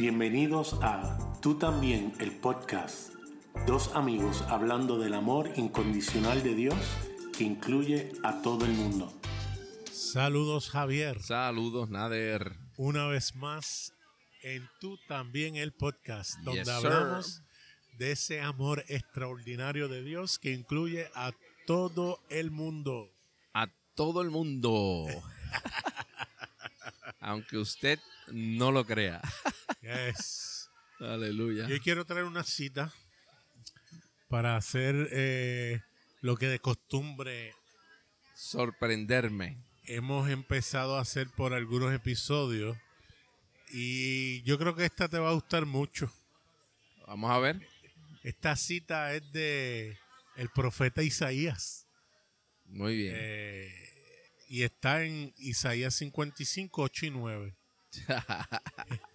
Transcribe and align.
Bienvenidos 0.00 0.78
a 0.80 1.18
Tú 1.42 1.58
también, 1.58 2.14
el 2.20 2.30
podcast. 2.30 3.12
Dos 3.66 3.94
amigos 3.94 4.40
hablando 4.48 4.98
del 4.98 5.12
amor 5.12 5.50
incondicional 5.56 6.42
de 6.42 6.54
Dios 6.54 6.74
que 7.36 7.44
incluye 7.44 8.10
a 8.22 8.40
todo 8.40 8.64
el 8.64 8.72
mundo. 8.72 9.12
Saludos 9.92 10.70
Javier. 10.70 11.20
Saludos 11.20 11.90
Nader. 11.90 12.56
Una 12.78 13.08
vez 13.08 13.34
más 13.34 13.92
en 14.42 14.66
Tú 14.80 14.98
también, 15.06 15.56
el 15.56 15.74
podcast, 15.74 16.38
donde 16.44 16.60
Yes, 16.64 16.68
sir. 16.68 16.76
hablamos 16.76 17.42
de 17.98 18.12
ese 18.12 18.40
amor 18.40 18.82
extraordinario 18.88 19.86
de 19.88 20.02
Dios 20.02 20.38
que 20.38 20.54
incluye 20.54 21.10
a 21.14 21.32
todo 21.66 22.20
el 22.30 22.50
mundo. 22.50 23.10
A 23.52 23.66
todo 23.94 24.22
el 24.22 24.30
mundo. 24.30 25.04
Aunque 27.20 27.58
usted 27.58 27.98
no 28.32 28.72
lo 28.72 28.86
crea. 28.86 29.20
Yes. 29.80 30.68
Aleluya. 30.98 31.66
Yo 31.66 31.80
quiero 31.80 32.04
traer 32.04 32.24
una 32.24 32.44
cita 32.44 32.92
para 34.28 34.56
hacer 34.56 35.08
eh, 35.12 35.80
lo 36.20 36.36
que 36.36 36.46
de 36.46 36.58
costumbre 36.58 37.54
Sorprenderme. 38.34 39.58
hemos 39.84 40.28
empezado 40.28 40.96
a 40.96 41.00
hacer 41.00 41.28
por 41.30 41.54
algunos 41.54 41.92
episodios. 41.94 42.76
Y 43.72 44.42
yo 44.42 44.58
creo 44.58 44.74
que 44.74 44.84
esta 44.84 45.08
te 45.08 45.18
va 45.18 45.30
a 45.30 45.34
gustar 45.34 45.64
mucho. 45.64 46.12
Vamos 47.06 47.30
a 47.30 47.38
ver. 47.38 47.60
Esta 48.22 48.56
cita 48.56 49.14
es 49.14 49.32
de 49.32 49.96
el 50.36 50.48
profeta 50.50 51.02
Isaías. 51.02 51.86
Muy 52.66 52.96
bien. 52.96 53.14
Eh, 53.16 53.72
y 54.48 54.62
está 54.64 55.04
en 55.04 55.32
Isaías 55.38 55.94
55, 55.94 56.82
8 56.82 57.06
y 57.06 57.10
9. 57.10 57.54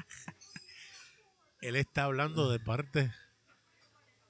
Él 1.68 1.76
está 1.76 2.04
hablando 2.06 2.52
de 2.52 2.60
parte 2.60 3.12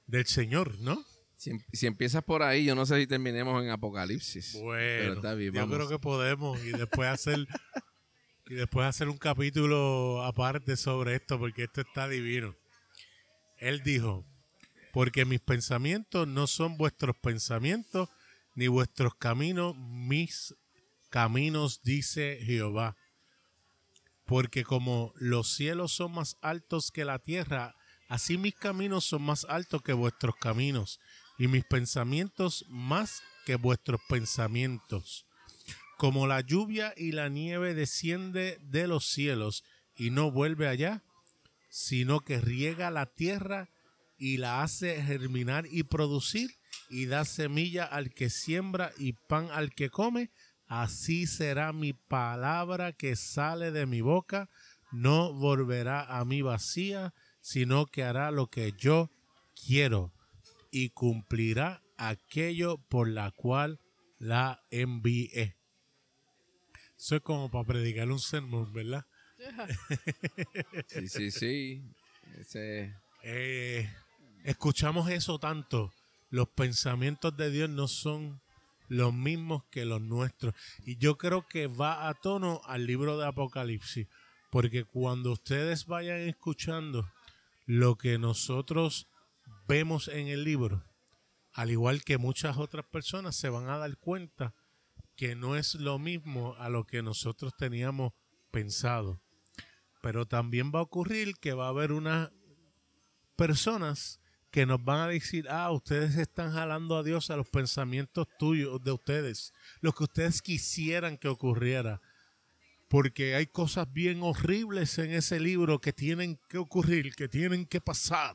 del 0.06 0.26
Señor, 0.26 0.78
¿no? 0.80 1.04
si, 1.36 1.50
em- 1.50 1.60
si 1.72 1.86
empiezas 1.86 2.24
por 2.24 2.42
ahí, 2.42 2.64
yo 2.64 2.74
no 2.74 2.86
sé 2.86 2.98
si 3.00 3.06
terminemos 3.06 3.62
en 3.62 3.70
Apocalipsis. 3.70 4.54
Bueno, 4.54 4.78
Pero 4.78 5.12
está 5.14 5.34
bien, 5.34 5.52
yo 5.52 5.68
creo 5.68 5.88
que 5.88 5.98
podemos 5.98 6.58
y 6.64 6.72
después 6.72 7.08
hacer 7.08 7.46
y 8.48 8.54
después 8.54 8.86
hacer 8.86 9.08
un 9.08 9.18
capítulo 9.18 10.24
aparte 10.24 10.76
sobre 10.76 11.16
esto 11.16 11.38
porque 11.38 11.64
esto 11.64 11.80
está 11.82 12.08
divino. 12.08 12.54
Él 13.58 13.82
dijo, 13.82 14.24
porque 14.92 15.24
mis 15.24 15.40
pensamientos 15.40 16.26
no 16.28 16.46
son 16.46 16.76
vuestros 16.76 17.16
pensamientos 17.16 18.08
ni 18.54 18.68
vuestros 18.68 19.14
caminos 19.16 19.76
mis 19.76 20.54
caminos 21.10 21.82
dice 21.82 22.38
Jehová. 22.42 22.96
Porque 24.26 24.64
como 24.64 25.12
los 25.16 25.54
cielos 25.54 25.92
son 25.92 26.12
más 26.12 26.36
altos 26.40 26.90
que 26.90 27.04
la 27.04 27.18
tierra, 27.18 27.74
así 28.08 28.38
mis 28.38 28.54
caminos 28.54 29.04
son 29.04 29.22
más 29.22 29.46
altos 29.48 29.82
que 29.82 29.92
vuestros 29.92 30.34
caminos, 30.36 31.00
y 31.38 31.48
mis 31.48 31.64
pensamientos 31.64 32.64
más 32.68 33.22
que 33.44 33.56
vuestros 33.56 34.00
pensamientos. 34.08 35.26
Como 35.96 36.26
la 36.26 36.40
lluvia 36.40 36.92
y 36.96 37.12
la 37.12 37.28
nieve 37.28 37.74
desciende 37.74 38.58
de 38.60 38.86
los 38.86 39.06
cielos 39.06 39.64
y 39.96 40.10
no 40.10 40.30
vuelve 40.30 40.68
allá, 40.68 41.02
sino 41.70 42.20
que 42.20 42.40
riega 42.40 42.90
la 42.90 43.06
tierra 43.06 43.70
y 44.18 44.38
la 44.38 44.62
hace 44.62 45.02
germinar 45.02 45.66
y 45.70 45.84
producir, 45.84 46.56
y 46.88 47.06
da 47.06 47.24
semilla 47.24 47.84
al 47.84 48.12
que 48.12 48.30
siembra 48.30 48.92
y 48.98 49.12
pan 49.12 49.48
al 49.50 49.74
que 49.74 49.90
come, 49.90 50.30
así 50.68 51.26
será 51.26 51.72
mi 51.72 51.92
palabra 51.92 52.92
que 52.92 53.16
sale 53.16 53.70
de 53.70 53.86
mi 53.86 54.00
boca, 54.00 54.48
no 54.92 55.32
volverá 55.32 56.18
a 56.18 56.24
mí 56.24 56.42
vacía, 56.42 57.12
sino 57.40 57.86
que 57.86 58.02
hará 58.04 58.30
lo 58.30 58.48
que 58.48 58.72
yo 58.72 59.10
quiero 59.66 60.12
y 60.70 60.90
cumplirá 60.90 61.82
aquello 61.96 62.78
por 62.88 63.08
la 63.08 63.30
cual 63.30 63.80
la 64.18 64.60
envié. 64.70 65.56
Eso 66.98 67.16
es 67.16 67.22
como 67.22 67.50
para 67.50 67.64
predicar 67.64 68.10
un 68.10 68.18
sermón, 68.18 68.72
¿verdad? 68.72 69.04
Sí, 70.88 71.08
sí, 71.08 71.30
sí. 71.30 71.82
Ese- 72.38 72.94
Eh, 73.22 73.88
escuchamos 74.44 75.10
eso 75.10 75.38
tanto. 75.38 75.92
Los 76.30 76.48
pensamientos 76.48 77.36
de 77.36 77.50
Dios 77.50 77.68
no 77.70 77.86
son 77.88 78.40
los 78.88 79.12
mismos 79.12 79.64
que 79.70 79.84
los 79.84 80.00
nuestros. 80.00 80.54
Y 80.84 80.96
yo 80.96 81.18
creo 81.18 81.46
que 81.46 81.66
va 81.66 82.08
a 82.08 82.14
tono 82.14 82.60
al 82.64 82.86
libro 82.86 83.18
de 83.18 83.26
Apocalipsis. 83.26 84.06
Porque 84.50 84.84
cuando 84.84 85.32
ustedes 85.32 85.86
vayan 85.86 86.20
escuchando 86.20 87.10
lo 87.66 87.96
que 87.96 88.18
nosotros 88.18 89.08
vemos 89.66 90.08
en 90.08 90.28
el 90.28 90.44
libro, 90.44 90.84
al 91.52 91.70
igual 91.70 92.04
que 92.04 92.18
muchas 92.18 92.56
otras 92.56 92.86
personas 92.86 93.36
se 93.36 93.48
van 93.48 93.68
a 93.68 93.78
dar 93.78 93.96
cuenta 93.98 94.54
que 95.16 95.34
no 95.34 95.56
es 95.56 95.74
lo 95.74 95.98
mismo 95.98 96.54
a 96.58 96.68
lo 96.68 96.84
que 96.84 97.02
nosotros 97.02 97.56
teníamos 97.56 98.12
pensado. 98.50 99.20
Pero 100.02 100.26
también 100.26 100.70
va 100.74 100.80
a 100.80 100.82
ocurrir 100.82 101.34
que 101.36 101.54
va 101.54 101.66
a 101.66 101.70
haber 101.70 101.92
unas 101.92 102.30
personas 103.34 104.20
que 104.56 104.64
nos 104.64 104.82
van 104.82 105.00
a 105.00 105.08
decir, 105.08 105.46
ah, 105.50 105.70
ustedes 105.70 106.16
están 106.16 106.50
jalando 106.50 106.96
a 106.96 107.02
Dios 107.02 107.28
a 107.28 107.36
los 107.36 107.46
pensamientos 107.46 108.26
tuyos, 108.38 108.82
de 108.82 108.90
ustedes, 108.90 109.52
lo 109.82 109.92
que 109.92 110.04
ustedes 110.04 110.40
quisieran 110.40 111.18
que 111.18 111.28
ocurriera. 111.28 112.00
Porque 112.88 113.34
hay 113.34 113.48
cosas 113.48 113.92
bien 113.92 114.22
horribles 114.22 114.96
en 114.96 115.12
ese 115.12 115.40
libro 115.40 115.78
que 115.78 115.92
tienen 115.92 116.40
que 116.48 116.56
ocurrir, 116.56 117.14
que 117.14 117.28
tienen 117.28 117.66
que 117.66 117.82
pasar. 117.82 118.34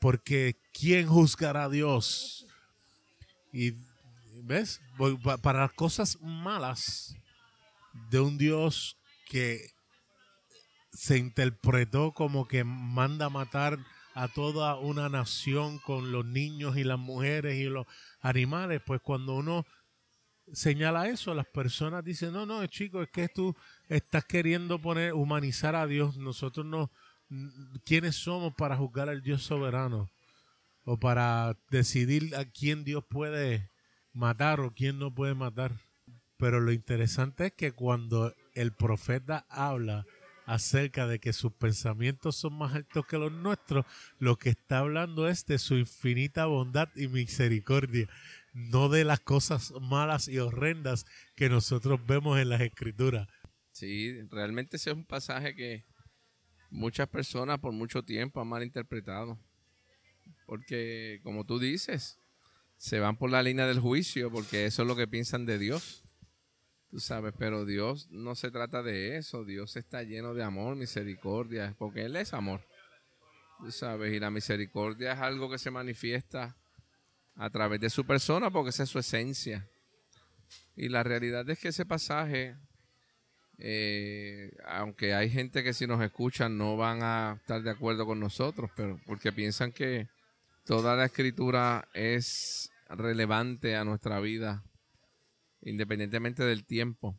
Porque 0.00 0.56
¿quién 0.72 1.08
juzgará 1.08 1.64
a 1.64 1.68
Dios? 1.68 2.46
Y, 3.52 3.74
¿ves? 4.44 4.80
Para 5.42 5.68
cosas 5.68 6.18
malas 6.22 7.14
de 8.08 8.18
un 8.18 8.38
Dios 8.38 8.96
que 9.28 9.74
se 10.94 11.18
interpretó 11.18 12.12
como 12.12 12.48
que 12.48 12.64
manda 12.64 13.26
a 13.26 13.28
matar 13.28 13.78
a 14.14 14.28
toda 14.28 14.76
una 14.76 15.08
nación 15.08 15.78
con 15.78 16.12
los 16.12 16.24
niños 16.24 16.76
y 16.76 16.84
las 16.84 16.98
mujeres 16.98 17.56
y 17.56 17.64
los 17.64 17.86
animales, 18.20 18.82
pues 18.84 19.00
cuando 19.00 19.34
uno 19.34 19.64
señala 20.52 21.08
eso, 21.08 21.34
las 21.34 21.46
personas 21.46 22.04
dicen, 22.04 22.32
no, 22.32 22.46
no, 22.46 22.66
chico, 22.66 23.02
es 23.02 23.10
que 23.10 23.28
tú 23.28 23.56
estás 23.88 24.24
queriendo 24.24 24.78
poner, 24.78 25.14
humanizar 25.14 25.74
a 25.74 25.86
Dios, 25.86 26.16
nosotros 26.16 26.66
no, 26.66 26.90
¿quiénes 27.84 28.16
somos 28.16 28.54
para 28.54 28.76
juzgar 28.76 29.08
al 29.08 29.22
Dios 29.22 29.42
soberano? 29.42 30.10
O 30.84 30.98
para 30.98 31.56
decidir 31.70 32.34
a 32.34 32.44
quién 32.44 32.84
Dios 32.84 33.04
puede 33.08 33.70
matar 34.12 34.60
o 34.60 34.72
quién 34.74 34.98
no 34.98 35.14
puede 35.14 35.34
matar. 35.34 35.72
Pero 36.36 36.60
lo 36.60 36.72
interesante 36.72 37.46
es 37.46 37.52
que 37.52 37.70
cuando 37.70 38.34
el 38.54 38.72
profeta 38.72 39.46
habla 39.48 40.04
acerca 40.46 41.06
de 41.06 41.18
que 41.18 41.32
sus 41.32 41.52
pensamientos 41.52 42.36
son 42.36 42.58
más 42.58 42.74
altos 42.74 43.06
que 43.06 43.18
los 43.18 43.32
nuestros, 43.32 43.84
lo 44.18 44.36
que 44.36 44.50
está 44.50 44.78
hablando 44.78 45.28
es 45.28 45.46
de 45.46 45.58
su 45.58 45.76
infinita 45.76 46.46
bondad 46.46 46.88
y 46.96 47.08
misericordia, 47.08 48.08
no 48.52 48.88
de 48.88 49.04
las 49.04 49.20
cosas 49.20 49.72
malas 49.80 50.28
y 50.28 50.38
horrendas 50.38 51.06
que 51.34 51.48
nosotros 51.48 52.04
vemos 52.06 52.38
en 52.38 52.48
las 52.48 52.60
escrituras. 52.60 53.28
Sí, 53.72 54.20
realmente 54.30 54.76
ese 54.76 54.90
es 54.90 54.96
un 54.96 55.06
pasaje 55.06 55.54
que 55.54 55.84
muchas 56.70 57.08
personas 57.08 57.58
por 57.58 57.72
mucho 57.72 58.02
tiempo 58.02 58.40
han 58.40 58.48
malinterpretado. 58.48 59.38
Porque, 60.46 61.20
como 61.22 61.46
tú 61.46 61.58
dices, 61.58 62.20
se 62.76 62.98
van 62.98 63.16
por 63.16 63.30
la 63.30 63.42
línea 63.42 63.66
del 63.66 63.80
juicio 63.80 64.30
porque 64.30 64.66
eso 64.66 64.82
es 64.82 64.88
lo 64.88 64.96
que 64.96 65.06
piensan 65.06 65.46
de 65.46 65.58
Dios. 65.58 66.01
Tú 66.92 67.00
sabes, 67.00 67.34
pero 67.36 67.64
Dios 67.64 68.08
no 68.10 68.36
se 68.36 68.52
trata 68.52 68.82
de 68.82 69.16
eso. 69.16 69.44
Dios 69.44 69.76
está 69.76 70.04
lleno 70.04 70.34
de 70.34 70.44
amor, 70.44 70.76
misericordia, 70.76 71.74
porque 71.78 72.04
Él 72.04 72.14
es 72.14 72.34
amor. 72.34 72.60
Tú 73.58 73.72
sabes, 73.72 74.12
y 74.12 74.20
la 74.20 74.30
misericordia 74.30 75.14
es 75.14 75.18
algo 75.18 75.50
que 75.50 75.58
se 75.58 75.70
manifiesta 75.70 76.54
a 77.34 77.50
través 77.50 77.80
de 77.80 77.90
su 77.90 78.04
persona 78.04 78.50
porque 78.50 78.70
esa 78.70 78.84
es 78.84 78.90
su 78.90 78.98
esencia. 78.98 79.66
Y 80.76 80.88
la 80.90 81.02
realidad 81.02 81.48
es 81.48 81.58
que 81.58 81.68
ese 81.68 81.86
pasaje 81.86 82.56
eh, 83.58 84.50
aunque 84.66 85.14
hay 85.14 85.30
gente 85.30 85.62
que 85.62 85.72
si 85.72 85.86
nos 85.86 86.02
escuchan 86.02 86.58
no 86.58 86.76
van 86.76 87.02
a 87.02 87.38
estar 87.40 87.62
de 87.62 87.70
acuerdo 87.70 88.04
con 88.04 88.18
nosotros, 88.18 88.70
pero 88.76 89.00
porque 89.06 89.32
piensan 89.32 89.72
que 89.72 90.08
toda 90.64 90.96
la 90.96 91.04
escritura 91.04 91.88
es 91.94 92.70
relevante 92.88 93.76
a 93.76 93.84
nuestra 93.84 94.20
vida, 94.20 94.64
independientemente 95.62 96.44
del 96.44 96.64
tiempo. 96.64 97.18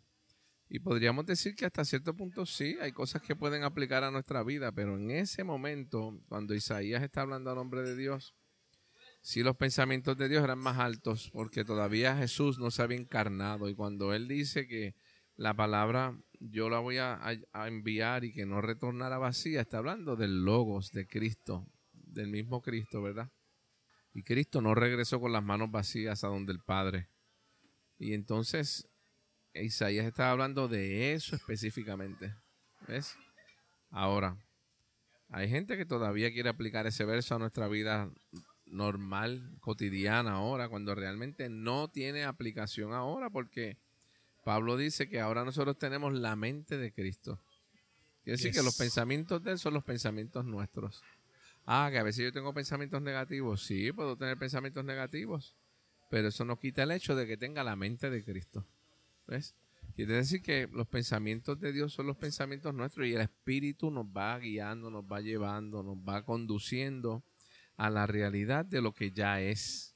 Y 0.70 0.80
podríamos 0.80 1.26
decir 1.26 1.56
que 1.56 1.66
hasta 1.66 1.86
cierto 1.86 2.16
punto 2.16 2.46
sí, 2.46 2.78
hay 2.82 2.92
cosas 2.92 3.22
que 3.22 3.36
pueden 3.36 3.64
aplicar 3.64 4.04
a 4.04 4.12
nuestra 4.12 4.44
vida, 4.44 4.72
pero 4.72 4.98
en 4.98 5.12
ese 5.12 5.44
momento, 5.44 6.20
cuando 6.28 6.56
Isaías 6.56 7.04
está 7.04 7.22
hablando 7.22 7.52
a 7.52 7.56
nombre 7.56 7.84
de 7.84 7.96
Dios, 7.96 8.34
sí 9.22 9.44
los 9.44 9.56
pensamientos 9.56 10.18
de 10.18 10.30
Dios 10.30 10.44
eran 10.44 10.60
más 10.60 10.80
altos, 10.80 11.30
porque 11.32 11.64
todavía 11.64 12.18
Jesús 12.18 12.60
no 12.60 12.72
se 12.72 12.82
había 12.82 12.98
encarnado. 12.98 13.70
Y 13.70 13.76
cuando 13.76 14.14
Él 14.14 14.28
dice 14.28 14.68
que 14.68 14.96
la 15.36 15.54
palabra 15.54 16.18
yo 16.40 16.70
la 16.70 16.80
voy 16.80 16.98
a, 16.98 17.20
a 17.24 17.68
enviar 17.68 18.24
y 18.26 18.34
que 18.34 18.46
no 18.46 18.62
retornará 18.62 19.18
vacía, 19.18 19.62
está 19.62 19.78
hablando 19.78 20.16
del 20.16 20.44
logos 20.44 20.92
de 20.92 21.08
Cristo, 21.08 21.68
del 21.94 22.28
mismo 22.28 22.62
Cristo, 22.62 23.02
¿verdad? 23.02 23.32
Y 24.14 24.24
Cristo 24.24 24.62
no 24.62 24.76
regresó 24.76 25.20
con 25.20 25.32
las 25.32 25.44
manos 25.44 25.72
vacías 25.72 26.24
a 26.24 26.28
donde 26.28 26.52
el 26.52 26.60
Padre. 26.60 27.10
Y 28.04 28.14
entonces 28.14 28.90
Isaías 29.54 30.06
estaba 30.06 30.32
hablando 30.32 30.68
de 30.68 31.14
eso 31.14 31.38
específicamente. 31.38 32.36
¿Ves? 32.86 33.16
Ahora, 33.90 34.38
hay 35.30 35.48
gente 35.48 35.78
que 35.78 35.86
todavía 35.86 36.34
quiere 36.34 36.50
aplicar 36.50 36.86
ese 36.86 37.06
verso 37.06 37.36
a 37.36 37.40
nuestra 37.40 37.70
vida 37.70 38.12
normal, 38.66 39.56
cotidiana 39.62 40.34
ahora, 40.34 40.68
cuando 40.68 40.96
realmente 40.96 41.48
no 41.48 41.90
tiene 41.90 42.26
aplicación 42.26 42.92
ahora, 42.92 43.30
porque 43.30 43.78
Pablo 44.44 44.76
dice 44.76 45.08
que 45.08 45.22
ahora 45.22 45.46
nosotros 45.46 45.78
tenemos 45.78 46.12
la 46.14 46.36
mente 46.36 46.78
de 46.78 46.92
Cristo. 46.92 47.40
Quiere 48.24 48.38
decir 48.38 48.52
que 48.52 48.64
los 48.64 48.76
pensamientos 48.76 49.42
de 49.44 49.52
Él 49.52 49.60
son 49.60 49.76
los 49.76 49.84
pensamientos 49.86 50.44
nuestros. 50.44 51.02
Ah, 51.66 51.88
que 51.90 52.00
a 52.00 52.04
veces 52.04 52.26
yo 52.26 52.34
tengo 52.34 52.54
pensamientos 52.54 53.02
negativos. 53.02 53.64
Sí, 53.64 53.94
puedo 53.94 54.18
tener 54.18 54.38
pensamientos 54.38 54.84
negativos. 54.84 55.56
Pero 56.10 56.28
eso 56.28 56.46
no 56.46 56.60
quita 56.60 56.84
el 56.84 56.92
hecho 56.92 57.16
de 57.16 57.26
que 57.26 57.38
tenga 57.38 57.64
la 57.64 57.76
mente 57.76 58.10
de 58.10 58.24
Cristo. 58.24 58.66
¿Ves? 59.28 59.56
Quiere 59.96 60.16
decir 60.16 60.42
que 60.42 60.68
los 60.72 60.88
pensamientos 60.88 61.60
de 61.60 61.72
Dios 61.72 61.94
son 61.94 62.08
los 62.08 62.18
pensamientos 62.18 62.74
nuestros 62.74 63.06
y 63.08 63.14
el 63.14 63.22
Espíritu 63.22 63.92
nos 63.92 64.06
va 64.06 64.38
guiando, 64.40 64.90
nos 64.90 65.04
va 65.04 65.22
llevando, 65.22 65.84
nos 65.84 65.98
va 65.98 66.24
conduciendo 66.24 67.24
a 67.78 67.90
la 67.90 68.08
realidad 68.08 68.66
de 68.66 68.82
lo 68.82 68.94
que 68.94 69.12
ya 69.12 69.40
es. 69.42 69.96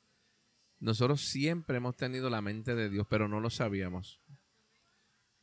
Nosotros 0.79 1.21
siempre 1.21 1.77
hemos 1.77 1.95
tenido 1.95 2.29
la 2.29 2.41
mente 2.41 2.75
de 2.75 2.89
Dios, 2.89 3.07
pero 3.09 3.27
no 3.27 3.39
lo 3.39 3.49
sabíamos. 3.49 4.21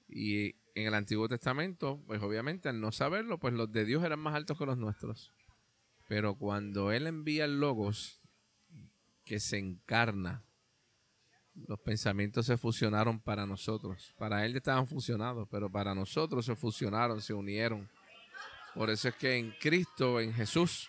Y 0.09 0.55
en 0.77 0.87
el 0.87 0.95
Antiguo 0.95 1.29
Testamento, 1.29 2.01
pues 2.07 2.23
obviamente 2.23 2.69
al 2.69 2.81
no 2.81 2.93
saberlo, 2.93 3.39
pues 3.39 3.55
los 3.55 3.73
de 3.73 3.85
Dios 3.85 4.05
eran 4.05 4.21
más 4.21 4.35
altos 4.35 4.57
que 4.57 4.67
los 4.67 4.79
nuestros. 4.79 5.33
Pero 6.07 6.37
cuando 6.37 6.93
Él 6.93 7.09
envía 7.09 7.45
el 7.45 7.59
Logos, 7.59 8.21
que 9.25 9.41
se 9.41 9.59
encarna, 9.59 10.45
los 11.67 11.79
pensamientos 11.81 12.47
se 12.47 12.57
fusionaron 12.57 13.21
para 13.21 13.47
nosotros. 13.47 14.15
Para 14.19 14.45
Él 14.45 14.57
estaban 14.57 14.87
fusionados, 14.87 15.49
pero 15.51 15.71
para 15.71 15.95
nosotros 15.95 16.45
se 16.45 16.57
fusionaron, 16.57 17.21
se 17.21 17.33
unieron. 17.33 17.89
Por 18.75 18.91
eso 18.91 19.09
es 19.09 19.15
que 19.15 19.37
en 19.37 19.53
Cristo, 19.61 20.21
en 20.21 20.33
Jesús, 20.33 20.89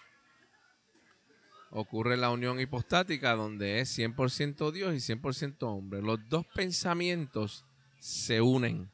ocurre 1.69 2.17
la 2.17 2.31
unión 2.31 2.59
hipostática 2.59 3.35
donde 3.35 3.79
es 3.79 3.97
100% 3.97 4.71
Dios 4.71 4.93
y 4.93 5.13
100% 5.13 5.55
hombre. 5.63 6.01
Los 6.01 6.19
dos 6.29 6.45
pensamientos 6.47 7.65
se 7.99 8.41
unen 8.41 8.89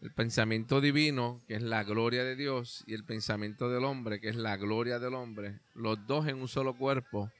el 0.00 0.12
pensamiento 0.12 0.80
divino, 0.80 1.42
que 1.46 1.54
es 1.54 1.62
la 1.62 1.84
gloria 1.84 2.24
de 2.24 2.34
Dios, 2.34 2.84
y 2.86 2.94
el 2.94 3.04
pensamiento 3.04 3.68
del 3.68 3.84
hombre, 3.84 4.20
que 4.20 4.30
es 4.30 4.36
la 4.36 4.56
gloria 4.56 4.98
del 4.98 5.14
hombre, 5.14 5.60
los 5.74 6.06
dos 6.06 6.26
en 6.26 6.38
un 6.38 6.48
solo 6.48 6.76
cuerpo, 6.76 7.30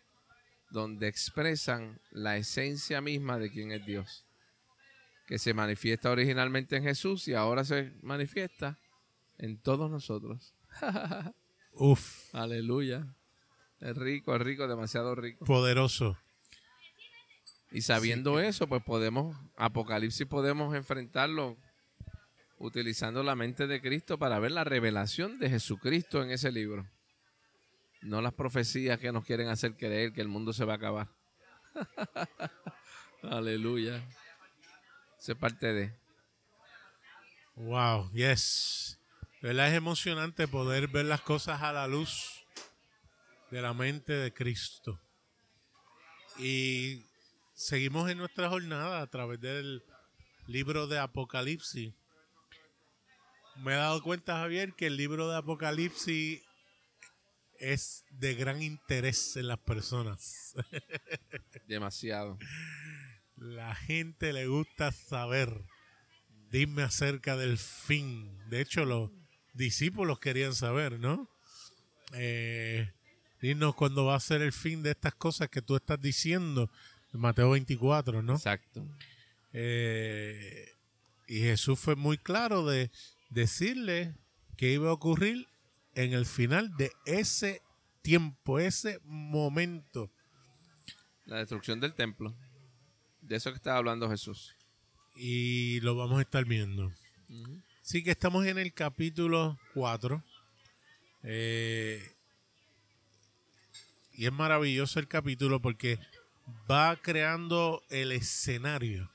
donde 0.71 1.09
expresan 1.09 2.01
la 2.11 2.37
esencia 2.37 3.01
misma 3.01 3.39
de 3.39 3.51
quien 3.51 3.73
es 3.73 3.85
Dios, 3.85 4.25
que 5.27 5.39
se 5.39 5.55
manifiesta 5.55 6.11
originalmente 6.11 6.77
en 6.77 6.85
Jesús 6.85 7.29
y 7.29 7.35
ahora 7.35 7.65
se 7.65 7.93
manifiesta 8.03 8.79
en 9.39 9.59
todos 9.61 9.91
nosotros. 9.91 10.55
Uf. 11.73 12.35
Aleluya. 12.35 13.15
Es 13.81 13.97
rico, 13.97 14.35
es 14.35 14.43
rico, 14.43 14.69
demasiado 14.69 15.15
rico. 15.15 15.45
Poderoso. 15.45 16.19
Y 17.73 17.83
sabiendo 17.83 18.41
eso, 18.41 18.67
pues 18.67 18.83
podemos, 18.83 19.37
Apocalipsis 19.57 20.27
podemos 20.27 20.75
enfrentarlo 20.75 21.57
utilizando 22.59 23.23
la 23.23 23.35
mente 23.35 23.67
de 23.67 23.81
Cristo 23.81 24.19
para 24.19 24.39
ver 24.39 24.53
la 24.53 24.65
revelación 24.65 25.39
de 25.39 25.51
Jesucristo 25.51 26.23
en 26.23 26.31
ese 26.31 26.53
libro. 26.53 26.87
No 28.03 28.23
las 28.23 28.33
profecías 28.33 28.99
que 28.99 29.13
nos 29.13 29.25
quieren 29.25 29.49
hacer 29.49 29.77
creer 29.77 30.13
que 30.13 30.21
el 30.21 30.29
mundo 30.29 30.53
se 30.53 30.65
va 30.65 30.75
a 30.75 30.77
acabar. 30.77 31.09
Aleluya. 33.23 34.03
Se 35.19 35.35
parte 35.35 35.73
de. 35.73 35.95
Wow, 37.57 38.11
yes. 38.13 38.99
¿Verdad? 39.43 39.69
Es 39.69 39.75
emocionante 39.75 40.49
poder 40.49 40.89
ver 40.89 41.07
las 41.07 41.21
cosas 41.21 41.63
a 41.63 41.73
la 41.73 41.87
luz 41.87 42.45
de 43.51 43.61
la 43.61 43.75
mente 43.75 44.13
de 44.13 44.33
Cristo. 44.33 44.99
Y 46.39 47.05
seguimos 47.53 48.11
en 48.11 48.19
nuestra 48.19 48.49
jornada 48.49 49.03
a 49.03 49.07
través 49.07 49.41
del 49.41 49.85
libro 50.47 50.87
de 50.87 50.99
Apocalipsis 50.99 51.93
me 53.63 53.73
he 53.73 53.77
dado 53.77 54.03
cuenta, 54.03 54.39
Javier, 54.39 54.73
que 54.75 54.87
el 54.87 54.97
libro 54.97 55.29
de 55.29 55.37
Apocalipsis 55.37 56.43
es 57.61 58.05
de 58.11 58.35
gran 58.35 58.63
interés 58.63 59.37
en 59.37 59.49
las 59.49 59.59
personas. 59.59 60.55
Demasiado. 61.69 62.39
La 63.37 63.75
gente 63.75 64.33
le 64.33 64.47
gusta 64.47 64.93
saber. 64.93 65.65
Dime 66.51 66.83
acerca 66.83 67.37
del 67.37 67.59
fin. 67.59 68.37
De 68.49 68.61
hecho, 68.61 68.85
los 68.85 69.11
discípulos 69.55 70.19
querían 70.19 70.55
saber, 70.55 70.99
¿no? 70.99 71.29
Eh, 72.15 72.91
dinos 73.41 73.75
cuándo 73.77 74.07
va 74.07 74.17
a 74.17 74.21
ser 74.21 74.43
el 74.43 74.53
fin 74.53 74.83
de 74.83 74.91
estas 74.91 75.15
cosas 75.15 75.49
que 75.49 75.63
tú 75.63 75.77
estás 75.77 76.01
diciendo. 76.01 76.71
En 77.13 77.21
Mateo 77.21 77.51
24, 77.51 78.23
¿no? 78.23 78.35
Exacto. 78.35 78.85
Eh, 79.53 80.69
y 81.27 81.41
Jesús 81.41 81.79
fue 81.79 81.95
muy 81.95 82.19
claro 82.19 82.67
de 82.67 82.91
decirle 83.29 84.17
que 84.57 84.73
iba 84.73 84.91
a 84.91 84.93
ocurrir 84.93 85.50
en 85.95 86.13
el 86.13 86.27
final 86.27 86.77
de 86.77 86.93
ese 87.05 87.63
tiempo, 88.03 88.59
ese 88.59 89.01
momento. 89.05 90.11
La 91.25 91.39
destrucción 91.39 91.81
del 91.81 91.95
templo. 91.95 92.35
De 93.21 93.37
eso 93.37 93.51
que 93.51 93.57
estaba 93.57 93.79
hablando 93.79 94.09
Jesús. 94.09 94.57
Y 95.15 95.81
lo 95.81 95.95
vamos 95.95 96.19
a 96.19 96.23
estar 96.23 96.45
viendo. 96.45 96.93
Sí 97.83 98.03
que 98.03 98.11
estamos 98.11 98.47
en 98.47 98.59
el 98.59 98.73
capítulo 98.73 99.59
4. 99.75 100.23
Eh, 101.23 102.15
y 104.13 104.27
es 104.27 104.33
maravilloso 104.33 104.99
el 104.99 105.09
capítulo 105.09 105.61
porque 105.61 105.99
va 106.71 106.97
creando 106.97 107.83
el 107.91 108.13
escenario 108.13 109.11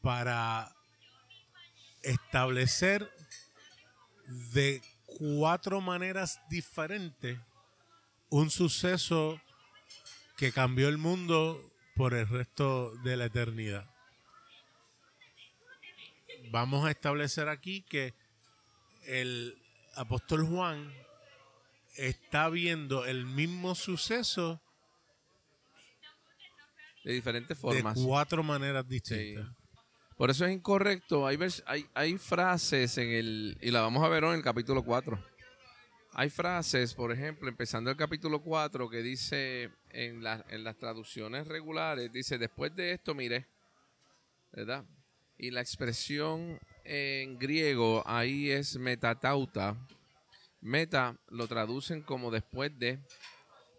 para 0.00 0.74
establecer 2.02 3.10
de 4.52 4.82
cuatro 5.18 5.80
maneras 5.80 6.40
diferentes 6.48 7.38
un 8.30 8.50
suceso 8.50 9.40
que 10.36 10.50
cambió 10.50 10.88
el 10.88 10.98
mundo 10.98 11.72
por 11.94 12.14
el 12.14 12.28
resto 12.28 12.92
de 13.04 13.16
la 13.16 13.26
eternidad. 13.26 13.88
Vamos 16.50 16.84
a 16.84 16.90
establecer 16.90 17.48
aquí 17.48 17.82
que 17.82 18.12
el 19.04 19.56
apóstol 19.94 20.46
Juan 20.46 20.92
está 21.96 22.48
viendo 22.48 23.06
el 23.06 23.24
mismo 23.24 23.74
suceso 23.76 24.60
de 27.04 27.12
diferentes 27.12 27.56
formas. 27.56 27.94
De 27.94 28.04
cuatro 28.04 28.42
maneras 28.42 28.88
distintas. 28.88 29.46
Por 30.16 30.30
eso 30.30 30.46
es 30.46 30.52
incorrecto. 30.52 31.26
Hay, 31.26 31.38
hay, 31.94 32.18
frases 32.18 32.98
en 32.98 33.10
el. 33.10 33.58
Y 33.60 33.70
la 33.72 33.80
vamos 33.80 34.04
a 34.04 34.08
ver 34.08 34.22
hoy 34.22 34.30
en 34.30 34.36
el 34.36 34.44
capítulo 34.44 34.84
4. 34.84 35.18
Hay 36.12 36.30
frases, 36.30 36.94
por 36.94 37.10
ejemplo, 37.10 37.48
empezando 37.48 37.90
el 37.90 37.96
capítulo 37.96 38.40
4, 38.40 38.88
que 38.88 39.02
dice 39.02 39.72
en, 39.90 40.24
en 40.24 40.64
las 40.64 40.76
traducciones 40.76 41.48
regulares: 41.48 42.12
dice, 42.12 42.38
después 42.38 42.74
de 42.76 42.92
esto 42.92 43.14
miré. 43.14 43.46
¿Verdad? 44.52 44.84
Y 45.36 45.50
la 45.50 45.60
expresión 45.60 46.60
en 46.84 47.36
griego 47.36 48.04
ahí 48.06 48.52
es 48.52 48.76
metatauta. 48.76 49.76
Meta 50.60 51.16
lo 51.28 51.48
traducen 51.48 52.02
como 52.02 52.30
después 52.30 52.78
de. 52.78 53.00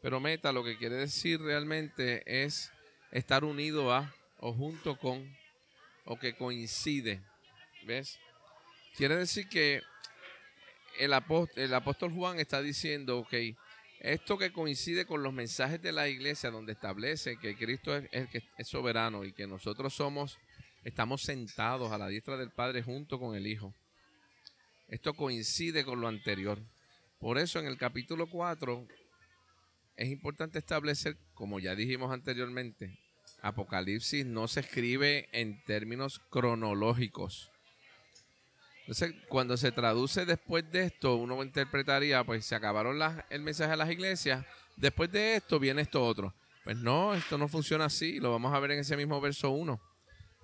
Pero 0.01 0.19
meta 0.19 0.51
lo 0.51 0.65
que 0.65 0.77
quiere 0.77 0.97
decir 0.97 1.39
realmente 1.39 2.23
es 2.43 2.71
estar 3.11 3.45
unido 3.45 3.93
a 3.93 4.13
o 4.39 4.51
junto 4.51 4.99
con 4.99 5.25
o 6.05 6.17
que 6.17 6.35
coincide. 6.35 7.21
¿Ves? 7.85 8.19
Quiere 8.95 9.17
decir 9.17 9.47
que 9.49 9.81
el 10.97 11.13
apóstol, 11.13 12.11
Juan 12.13 12.39
está 12.39 12.61
diciendo, 12.61 13.19
ok, 13.19 13.33
esto 13.99 14.37
que 14.37 14.51
coincide 14.51 15.05
con 15.05 15.23
los 15.23 15.33
mensajes 15.33 15.81
de 15.81 15.91
la 15.91 16.07
iglesia 16.07 16.51
donde 16.51 16.73
establece 16.73 17.37
que 17.37 17.57
Cristo 17.57 17.95
es 17.95 18.29
que 18.29 18.43
es 18.57 18.67
soberano 18.67 19.25
y 19.25 19.33
que 19.33 19.47
nosotros 19.47 19.93
somos, 19.93 20.37
estamos 20.83 21.21
sentados 21.21 21.91
a 21.91 21.97
la 21.97 22.07
diestra 22.07 22.37
del 22.37 22.51
Padre 22.51 22.83
junto 22.83 23.19
con 23.19 23.35
el 23.35 23.47
Hijo. 23.47 23.73
Esto 24.87 25.13
coincide 25.13 25.83
con 25.83 25.99
lo 25.99 26.07
anterior. 26.07 26.59
Por 27.19 27.37
eso 27.37 27.59
en 27.59 27.65
el 27.65 27.77
capítulo 27.77 28.29
4 28.29 28.87
es 29.97 30.09
importante 30.09 30.59
establecer, 30.59 31.17
como 31.33 31.59
ya 31.59 31.75
dijimos 31.75 32.11
anteriormente, 32.11 32.99
Apocalipsis 33.45 34.25
no 34.25 34.47
se 34.47 34.61
escribe 34.61 35.29
en 35.31 35.63
términos 35.65 36.19
cronológicos. 36.31 37.51
Entonces, 38.81 39.13
cuando 39.29 39.55
se 39.55 39.71
traduce 39.71 40.25
después 40.25 40.69
de 40.71 40.85
esto, 40.85 41.15
uno 41.15 41.43
interpretaría, 41.43 42.23
pues 42.23 42.45
se 42.45 42.55
acabaron 42.55 42.99
el 43.29 43.41
mensaje 43.41 43.73
a 43.73 43.75
las 43.75 43.91
iglesias, 43.91 44.43
después 44.75 45.11
de 45.11 45.35
esto 45.35 45.59
viene 45.59 45.83
esto 45.83 46.03
otro. 46.03 46.33
Pues 46.63 46.77
no, 46.77 47.13
esto 47.13 47.37
no 47.37 47.47
funciona 47.47 47.85
así, 47.85 48.19
lo 48.19 48.31
vamos 48.31 48.51
a 48.51 48.59
ver 48.59 48.71
en 48.71 48.79
ese 48.79 48.97
mismo 48.97 49.21
verso 49.21 49.51
1, 49.51 49.79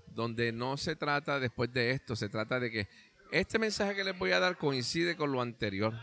donde 0.07 0.51
no 0.51 0.77
se 0.77 0.95
trata 0.95 1.39
después 1.39 1.73
de 1.73 1.91
esto, 1.91 2.15
se 2.15 2.29
trata 2.29 2.59
de 2.59 2.69
que 2.69 2.87
este 3.31 3.57
mensaje 3.57 3.95
que 3.95 4.03
les 4.03 4.17
voy 4.17 4.31
a 4.31 4.39
dar 4.39 4.57
coincide 4.57 5.15
con 5.15 5.31
lo 5.31 5.41
anterior, 5.41 5.93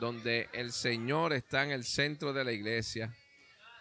donde 0.00 0.48
el 0.54 0.72
Señor 0.72 1.34
está 1.34 1.64
en 1.64 1.70
el 1.70 1.84
centro 1.84 2.32
de 2.32 2.44
la 2.44 2.52
iglesia, 2.52 3.14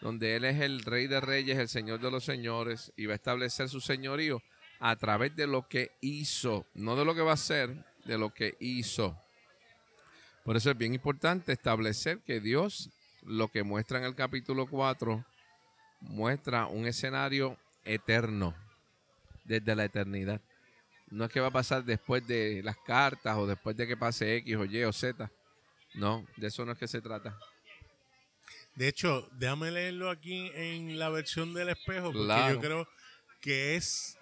donde 0.06 0.36
Él 0.36 0.46
es 0.46 0.62
el 0.62 0.82
Rey 0.82 1.08
de 1.08 1.20
Reyes, 1.20 1.58
el 1.58 1.68
Señor 1.68 2.00
de 2.00 2.12
los 2.12 2.24
Señores, 2.24 2.94
y 2.96 3.08
va 3.08 3.14
a 3.14 3.16
establecer 3.16 3.70
su 3.70 3.82
señorío 3.82 4.40
a 4.80 4.96
través 4.98 5.36
de 5.36 5.48
lo 5.48 5.68
que 5.68 5.94
hizo, 6.00 6.68
no 6.76 6.96
de 6.96 7.04
lo 7.04 7.16
que 7.16 7.24
va 7.24 7.34
a 7.34 7.38
ser, 7.38 7.74
de 8.04 8.16
lo 8.20 8.32
que 8.32 8.56
hizo. 8.60 9.20
Por 10.44 10.58
eso 10.58 10.70
es 10.70 10.78
bien 10.78 10.94
importante 10.94 11.54
establecer 11.54 12.20
que 12.20 12.40
Dios, 12.40 12.92
lo 13.24 13.48
que 13.48 13.64
muestra 13.64 13.98
en 13.98 14.04
el 14.04 14.14
capítulo 14.14 14.68
4, 14.68 15.26
muestra 16.02 16.68
un 16.68 16.86
escenario 16.86 17.58
eterno, 17.84 18.54
desde 19.44 19.76
la 19.76 19.86
eternidad. 19.86 20.40
No 21.10 21.26
es 21.26 21.32
que 21.32 21.40
va 21.40 21.48
a 21.48 21.52
pasar 21.52 21.84
después 21.84 22.28
de 22.28 22.62
las 22.64 22.78
cartas 22.78 23.38
o 23.38 23.48
después 23.48 23.76
de 23.76 23.88
que 23.88 23.98
pase 23.98 24.36
X 24.36 24.56
o 24.56 24.66
Y 24.66 24.84
o 24.84 24.94
Z. 24.94 25.32
No, 25.96 26.28
de 26.38 26.46
eso 26.46 26.64
no 26.64 26.74
es 26.74 26.78
que 26.78 26.88
se 26.88 27.02
trata. 27.02 27.36
De 28.76 28.88
hecho, 28.90 29.28
déjame 29.34 29.72
leerlo 29.72 30.10
aquí 30.10 30.52
en 30.54 31.00
la 31.00 31.10
versión 31.10 31.54
del 31.54 31.70
espejo, 31.70 32.12
porque 32.12 32.26
Claro. 32.26 32.54
yo 32.56 32.60
creo 32.62 32.88
que 33.42 33.76
es 33.76 34.18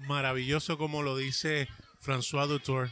maravilloso 0.00 0.76
como 0.78 1.02
lo 1.02 1.16
dice 1.16 1.68
François 2.04 2.46
Dutour. 2.46 2.90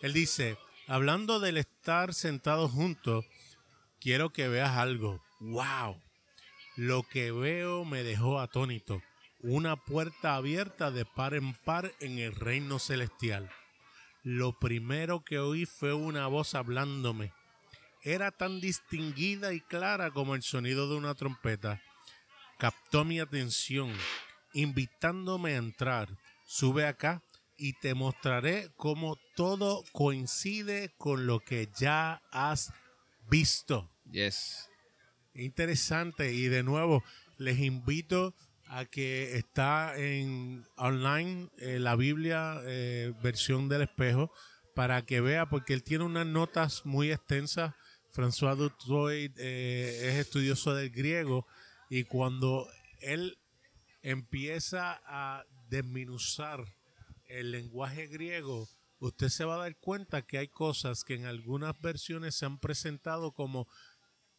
Él 0.00 0.12
dice, 0.12 0.56
hablando 0.86 1.40
del 1.40 1.56
estar 1.56 2.14
sentados 2.14 2.70
juntos, 2.70 3.24
quiero 4.00 4.30
que 4.30 4.48
veas 4.48 4.76
algo. 4.76 5.22
¡Wow! 5.40 6.00
Lo 6.76 7.02
que 7.02 7.32
veo 7.32 7.84
me 7.84 8.02
dejó 8.02 8.38
atónito. 8.40 9.02
Una 9.40 9.74
puerta 9.76 10.36
abierta 10.36 10.90
de 10.92 11.04
par 11.04 11.34
en 11.34 11.52
par 11.54 11.92
en 12.00 12.18
el 12.20 12.32
reino 12.34 12.78
celestial. 12.78 13.50
Lo 14.22 14.56
primero 14.58 15.24
que 15.24 15.40
oí 15.40 15.66
fue 15.66 15.92
una 15.94 16.28
voz 16.28 16.54
hablándome. 16.54 17.32
Era 18.02 18.32
tan 18.32 18.60
distinguida 18.60 19.52
y 19.54 19.60
clara 19.60 20.10
como 20.10 20.34
el 20.34 20.42
sonido 20.42 20.88
de 20.88 20.96
una 20.96 21.14
trompeta. 21.14 21.80
Captó 22.58 23.04
mi 23.04 23.20
atención, 23.20 23.92
invitándome 24.54 25.54
a 25.54 25.58
entrar. 25.58 26.08
Sube 26.44 26.86
acá 26.86 27.22
y 27.56 27.74
te 27.74 27.94
mostraré 27.94 28.70
cómo 28.76 29.16
todo 29.36 29.84
coincide 29.92 30.92
con 30.98 31.26
lo 31.26 31.40
que 31.40 31.68
ya 31.78 32.22
has 32.32 32.72
visto. 33.30 33.88
Yes. 34.10 34.68
Interesante 35.34 36.32
y 36.32 36.48
de 36.48 36.64
nuevo 36.64 37.04
les 37.38 37.60
invito 37.60 38.34
a 38.66 38.84
que 38.84 39.36
está 39.36 39.96
en 39.96 40.66
online 40.76 41.50
eh, 41.58 41.78
la 41.78 41.94
Biblia 41.94 42.60
eh, 42.64 43.12
versión 43.22 43.68
del 43.68 43.82
espejo 43.82 44.32
para 44.74 45.02
que 45.02 45.20
vea 45.20 45.46
porque 45.48 45.74
él 45.74 45.82
tiene 45.82 46.04
unas 46.04 46.26
notas 46.26 46.84
muy 46.84 47.12
extensas. 47.12 47.74
François 48.12 48.54
Dutoit 48.56 49.32
eh, 49.38 50.08
es 50.10 50.26
estudioso 50.26 50.74
del 50.74 50.90
griego 50.90 51.46
y 51.88 52.04
cuando 52.04 52.68
él 53.00 53.38
empieza 54.02 55.00
a 55.06 55.44
desminuzar 55.70 56.62
el 57.26 57.52
lenguaje 57.52 58.08
griego, 58.08 58.68
usted 58.98 59.30
se 59.30 59.46
va 59.46 59.54
a 59.54 59.58
dar 59.58 59.76
cuenta 59.76 60.22
que 60.22 60.36
hay 60.36 60.48
cosas 60.48 61.04
que 61.04 61.14
en 61.14 61.24
algunas 61.24 61.80
versiones 61.80 62.34
se 62.34 62.44
han 62.44 62.58
presentado 62.58 63.32
como 63.32 63.66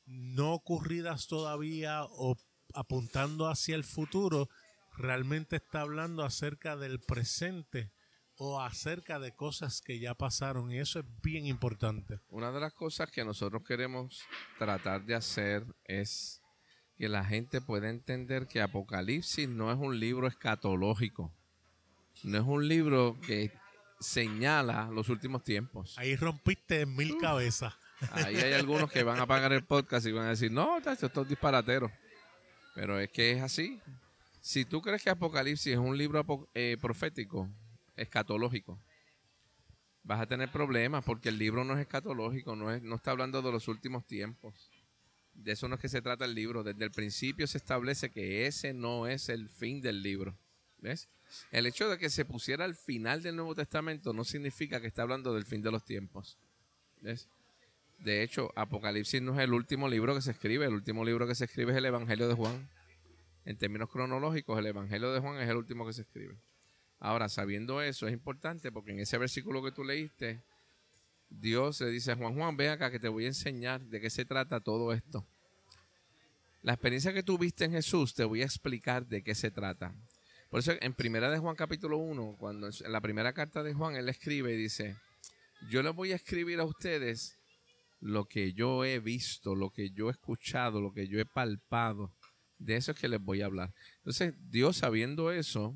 no 0.06 0.54
ocurridas 0.54 1.26
todavía 1.26 2.04
o 2.04 2.38
apuntando 2.76 3.48
hacia 3.48 3.76
el 3.76 3.84
futuro, 3.84 4.50
realmente 4.96 5.56
está 5.56 5.82
hablando 5.82 6.24
acerca 6.24 6.78
del 6.78 7.00
presente 7.00 7.92
o 8.46 8.60
acerca 8.60 9.20
de 9.20 9.34
cosas 9.34 9.82
que 9.82 10.00
ya 10.00 10.16
pasaron 10.16 10.70
y 10.70 10.78
eso 10.78 11.00
es 11.00 11.06
bien 11.22 11.46
importante. 11.46 12.20
Una 12.30 12.52
de 12.52 12.60
las 12.60 12.74
cosas 12.74 13.10
que 13.10 13.24
nosotros 13.24 13.64
queremos 13.66 14.22
tratar 14.58 15.06
de 15.06 15.16
hacer 15.16 15.66
es 15.86 16.42
que 16.98 17.08
la 17.08 17.24
gente 17.24 17.62
pueda 17.62 17.90
entender 17.90 18.48
que 18.48 18.62
Apocalipsis 18.62 19.48
no 19.48 19.72
es 19.72 19.78
un 19.78 19.98
libro 19.98 20.28
escatológico. 20.28 21.34
No 22.24 22.38
es 22.38 22.44
un 22.44 22.68
libro 22.68 23.18
que 23.26 23.52
señala 24.02 24.90
los 24.92 25.08
últimos 25.08 25.44
tiempos. 25.44 25.98
Ahí 25.98 26.18
rompiste 26.18 26.82
en 26.82 26.96
mil 26.96 27.18
cabezas. 27.20 27.74
Ahí 28.12 28.36
hay 28.36 28.52
algunos 28.52 28.92
que 28.92 29.04
van 29.04 29.22
a 29.22 29.26
pagar 29.26 29.54
el 29.54 29.64
podcast 29.64 30.06
y 30.06 30.12
van 30.12 30.26
a 30.26 30.32
decir, 30.32 30.52
no, 30.52 30.78
esto 30.78 31.22
es 31.22 31.30
disparatero. 31.30 31.90
Pero 32.76 33.00
es 33.00 33.10
que 33.10 33.32
es 33.32 33.42
así. 33.42 33.80
Si 34.42 34.66
tú 34.66 34.82
crees 34.82 35.02
que 35.02 35.10
Apocalipsis 35.10 35.74
es 35.74 35.80
un 35.80 35.98
libro 35.98 36.50
eh, 36.54 36.76
profético, 36.82 37.50
escatológico, 37.96 38.80
vas 40.04 40.22
a 40.22 40.28
tener 40.28 40.52
problemas 40.52 41.04
porque 41.04 41.30
el 41.30 41.38
libro 41.38 41.64
no 41.64 41.74
es 41.74 41.80
escatológico, 41.80 42.56
no, 42.56 42.72
es, 42.72 42.82
no 42.82 42.96
está 42.96 43.12
hablando 43.12 43.42
de 43.42 43.52
los 43.52 43.68
últimos 43.68 44.06
tiempos. 44.06 44.70
De 45.34 45.54
eso 45.54 45.68
no 45.68 45.76
es 45.76 45.82
que 45.82 45.90
se 45.90 46.02
trata 46.02 46.26
el 46.26 46.36
libro. 46.36 46.64
Desde 46.64 46.84
el 46.84 46.92
principio 46.92 47.48
se 47.48 47.58
establece 47.58 48.12
que 48.12 48.46
ese 48.46 48.74
no 48.74 49.08
es 49.08 49.30
el 49.30 49.50
fin 49.50 49.82
del 49.82 50.04
libro. 50.04 50.38
¿Ves? 50.78 51.10
El 51.52 51.66
hecho 51.66 51.90
de 51.90 51.98
que 51.98 52.10
se 52.10 52.26
pusiera 52.26 52.66
al 52.66 52.76
final 52.76 53.24
del 53.24 53.38
Nuevo 53.38 53.56
Testamento 53.56 54.14
no 54.14 54.24
significa 54.26 54.82
que 54.82 54.88
está 54.88 55.02
hablando 55.02 55.34
del 55.34 55.46
fin 55.46 55.62
de 55.62 55.72
los 55.72 55.84
tiempos. 55.86 56.38
¿Ves? 57.02 57.30
De 58.00 58.22
hecho, 58.22 58.52
Apocalipsis 58.56 59.22
no 59.22 59.34
es 59.34 59.40
el 59.40 59.54
último 59.54 59.88
libro 59.88 60.14
que 60.14 60.22
se 60.22 60.32
escribe. 60.32 60.66
El 60.66 60.74
último 60.74 61.06
libro 61.06 61.26
que 61.26 61.36
se 61.36 61.46
escribe 61.46 61.72
es 61.72 61.78
el 61.78 61.86
Evangelio 61.86 62.28
de 62.28 62.34
Juan. 62.34 62.70
En 63.46 63.58
términos 63.58 63.90
cronológicos, 63.90 64.60
el 64.60 64.68
Evangelio 64.68 65.12
de 65.14 65.20
Juan 65.20 65.42
es 65.42 65.50
el 65.50 65.56
último 65.56 65.86
que 65.88 65.94
se 65.94 66.02
escribe. 66.02 66.36
Ahora, 67.04 67.28
sabiendo 67.28 67.82
eso, 67.82 68.08
es 68.08 68.14
importante 68.14 68.72
porque 68.72 68.92
en 68.92 69.00
ese 69.00 69.18
versículo 69.18 69.62
que 69.62 69.74
tú 69.74 69.84
leíste, 69.84 70.42
Dios 71.30 71.82
le 71.82 71.90
dice 71.90 72.14
a 72.14 72.16
Juan, 72.16 72.34
Juan, 72.34 72.56
ven 72.56 72.70
acá 72.70 72.90
que 72.90 72.98
te 72.98 73.10
voy 73.10 73.26
a 73.26 73.28
enseñar 73.28 73.82
de 73.82 74.00
qué 74.00 74.10
se 74.10 74.24
trata 74.24 74.62
todo 74.62 74.94
esto. 74.94 75.28
La 76.62 76.72
experiencia 76.72 77.12
que 77.12 77.22
tuviste 77.22 77.66
en 77.66 77.72
Jesús, 77.72 78.14
te 78.14 78.24
voy 78.24 78.42
a 78.42 78.46
explicar 78.46 79.06
de 79.06 79.22
qué 79.22 79.36
se 79.36 79.52
trata. 79.52 79.94
Por 80.50 80.62
eso 80.62 80.72
en 80.80 80.94
primera 80.94 81.30
de 81.30 81.40
Juan 81.40 81.58
capítulo 81.58 81.98
1, 81.98 82.38
cuando 82.40 82.68
en 82.68 82.92
la 82.94 83.02
primera 83.02 83.34
carta 83.34 83.64
de 83.64 83.74
Juan, 83.74 83.98
él 83.98 84.08
escribe 84.08 84.54
y 84.54 84.58
dice, 84.58 84.96
yo 85.70 85.84
les 85.84 85.94
voy 85.94 86.14
a 86.14 86.16
escribir 86.16 86.62
a 86.62 86.64
ustedes 86.64 87.38
lo 88.00 88.30
que 88.30 88.54
yo 88.54 88.86
he 88.86 89.00
visto, 89.00 89.56
lo 89.56 89.72
que 89.72 89.90
yo 89.90 90.08
he 90.08 90.14
escuchado, 90.14 90.80
lo 90.80 90.94
que 90.94 91.10
yo 91.10 91.20
he 91.20 91.26
palpado. 91.26 92.14
De 92.60 92.78
eso 92.78 92.94
es 92.94 92.98
que 92.98 93.10
les 93.10 93.20
voy 93.20 93.42
a 93.42 93.48
hablar. 93.48 93.74
Entonces, 93.98 94.36
Dios 94.50 94.78
sabiendo 94.78 95.34
eso, 95.34 95.76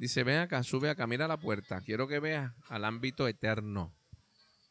dice, 0.00 0.24
ven 0.24 0.38
acá, 0.38 0.62
sube 0.62 0.88
acá, 0.88 1.06
mira 1.06 1.28
la 1.28 1.36
puerta, 1.36 1.82
quiero 1.82 2.08
que 2.08 2.20
veas 2.20 2.54
al 2.68 2.86
ámbito 2.86 3.28
eterno. 3.28 3.94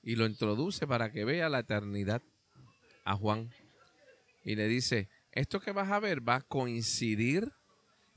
Y 0.02 0.16
lo 0.16 0.26
introduce 0.26 0.88
para 0.88 1.12
que 1.12 1.24
vea 1.24 1.50
la 1.50 1.60
eternidad 1.60 2.24
a 3.06 3.16
Juan. 3.16 3.52
Y 4.44 4.56
le 4.56 4.68
dice, 4.68 5.08
esto 5.32 5.60
que 5.60 5.72
vas 5.72 5.92
a 5.92 6.00
ver 6.00 6.28
va 6.28 6.38
a 6.38 6.42
coincidir, 6.42 7.52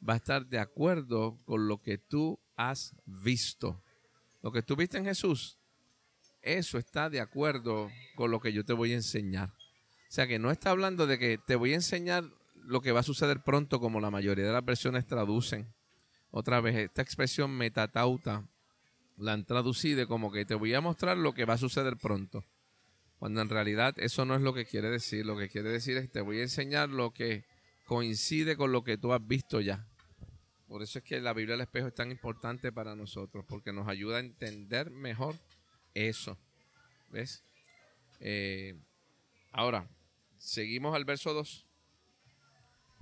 va 0.08 0.14
a 0.14 0.16
estar 0.16 0.46
de 0.46 0.58
acuerdo 0.58 1.38
con 1.44 1.68
lo 1.68 1.82
que 1.82 1.98
tú 1.98 2.40
has 2.56 2.94
visto. 3.04 3.82
Lo 4.40 4.50
que 4.50 4.62
tú 4.62 4.74
viste 4.74 4.96
en 4.96 5.04
Jesús, 5.04 5.58
eso 6.40 6.78
está 6.78 7.10
de 7.10 7.20
acuerdo 7.20 7.90
con 8.14 8.30
lo 8.30 8.40
que 8.40 8.54
yo 8.54 8.64
te 8.64 8.72
voy 8.72 8.92
a 8.92 8.96
enseñar. 8.96 9.50
O 9.50 10.14
sea 10.14 10.26
que 10.26 10.38
no 10.38 10.50
está 10.50 10.70
hablando 10.70 11.06
de 11.06 11.18
que 11.18 11.36
te 11.36 11.56
voy 11.56 11.72
a 11.72 11.76
enseñar 11.76 12.24
lo 12.54 12.80
que 12.80 12.92
va 12.92 13.00
a 13.00 13.04
suceder 13.04 13.42
pronto, 13.42 13.80
como 13.80 14.00
la 14.00 14.10
mayoría 14.10 14.46
de 14.46 14.52
las 14.52 14.64
versiones 14.64 15.06
traducen. 15.06 15.74
Otra 16.32 16.62
vez, 16.62 16.74
esta 16.76 17.02
expresión 17.02 17.50
metatauta 17.50 18.48
la 19.18 19.34
han 19.34 19.44
traducido 19.44 20.08
como 20.08 20.32
que 20.32 20.46
te 20.46 20.54
voy 20.54 20.72
a 20.72 20.80
mostrar 20.80 21.18
lo 21.18 21.34
que 21.34 21.44
va 21.44 21.54
a 21.54 21.58
suceder 21.58 21.98
pronto. 21.98 22.42
Cuando 23.18 23.42
en 23.42 23.50
realidad 23.50 23.94
eso 23.98 24.24
no 24.24 24.34
es 24.34 24.40
lo 24.40 24.54
que 24.54 24.64
quiere 24.64 24.88
decir. 24.88 25.26
Lo 25.26 25.36
que 25.36 25.50
quiere 25.50 25.68
decir 25.68 25.98
es 25.98 26.04
que 26.04 26.08
te 26.08 26.20
voy 26.22 26.40
a 26.40 26.42
enseñar 26.42 26.88
lo 26.88 27.12
que 27.12 27.44
coincide 27.84 28.56
con 28.56 28.72
lo 28.72 28.82
que 28.82 28.96
tú 28.96 29.12
has 29.12 29.24
visto 29.24 29.60
ya. 29.60 29.86
Por 30.66 30.82
eso 30.82 31.00
es 31.00 31.04
que 31.04 31.20
la 31.20 31.34
Biblia 31.34 31.52
del 31.52 31.60
espejo 31.60 31.88
es 31.88 31.94
tan 31.94 32.10
importante 32.10 32.72
para 32.72 32.96
nosotros, 32.96 33.44
porque 33.46 33.74
nos 33.74 33.86
ayuda 33.86 34.16
a 34.16 34.20
entender 34.20 34.90
mejor 34.90 35.36
eso. 35.92 36.38
¿Ves? 37.10 37.44
Eh, 38.20 38.74
ahora, 39.52 39.86
seguimos 40.38 40.96
al 40.96 41.04
verso 41.04 41.34
2. 41.34 41.66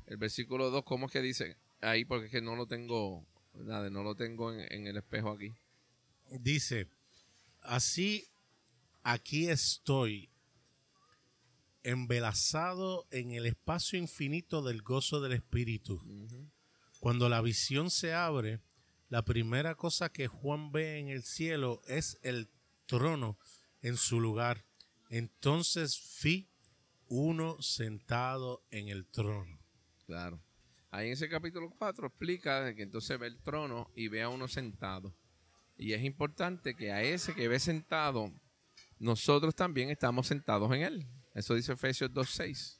El 0.06 0.16
versículo 0.16 0.70
2, 0.70 0.82
¿cómo 0.82 1.06
es 1.06 1.12
que 1.12 1.22
dice? 1.22 1.56
Ahí, 1.80 2.04
porque 2.04 2.26
es 2.26 2.32
que 2.32 2.42
no 2.42 2.56
lo 2.56 2.66
tengo, 2.66 3.26
nada, 3.54 3.90
no 3.90 4.02
lo 4.02 4.14
tengo 4.14 4.52
en, 4.52 4.60
en 4.72 4.86
el 4.86 4.96
espejo 4.96 5.30
aquí. 5.30 5.54
Dice, 6.30 6.88
así 7.62 8.28
aquí 9.02 9.48
estoy, 9.48 10.30
embelazado 11.82 13.06
en 13.10 13.32
el 13.32 13.46
espacio 13.46 13.98
infinito 13.98 14.62
del 14.62 14.82
gozo 14.82 15.20
del 15.20 15.32
Espíritu. 15.32 16.00
Cuando 16.98 17.28
la 17.28 17.40
visión 17.40 17.90
se 17.90 18.12
abre, 18.12 18.60
la 19.08 19.24
primera 19.24 19.74
cosa 19.74 20.10
que 20.10 20.28
Juan 20.28 20.72
ve 20.72 20.98
en 20.98 21.08
el 21.08 21.22
cielo 21.22 21.80
es 21.86 22.18
el 22.22 22.50
trono 22.86 23.38
en 23.82 23.96
su 23.96 24.20
lugar. 24.20 24.64
Entonces 25.08 26.18
vi 26.22 26.48
uno 27.08 27.60
sentado 27.60 28.62
en 28.70 28.88
el 28.88 29.06
trono. 29.06 29.58
Claro. 30.06 30.40
Ahí 30.90 31.06
en 31.06 31.12
ese 31.12 31.28
capítulo 31.28 31.70
4 31.70 32.08
explica 32.08 32.74
que 32.74 32.82
entonces 32.82 33.18
ve 33.18 33.28
el 33.28 33.38
trono 33.38 33.90
y 33.94 34.08
ve 34.08 34.22
a 34.22 34.28
uno 34.28 34.48
sentado. 34.48 35.14
Y 35.76 35.92
es 35.92 36.02
importante 36.02 36.74
que 36.74 36.92
a 36.92 37.02
ese 37.02 37.32
que 37.32 37.46
ve 37.46 37.60
sentado, 37.60 38.32
nosotros 38.98 39.54
también 39.54 39.90
estamos 39.90 40.26
sentados 40.26 40.70
en 40.74 40.82
él. 40.82 41.06
Eso 41.32 41.54
dice 41.54 41.72
Efesios 41.72 42.10
2.6. 42.10 42.78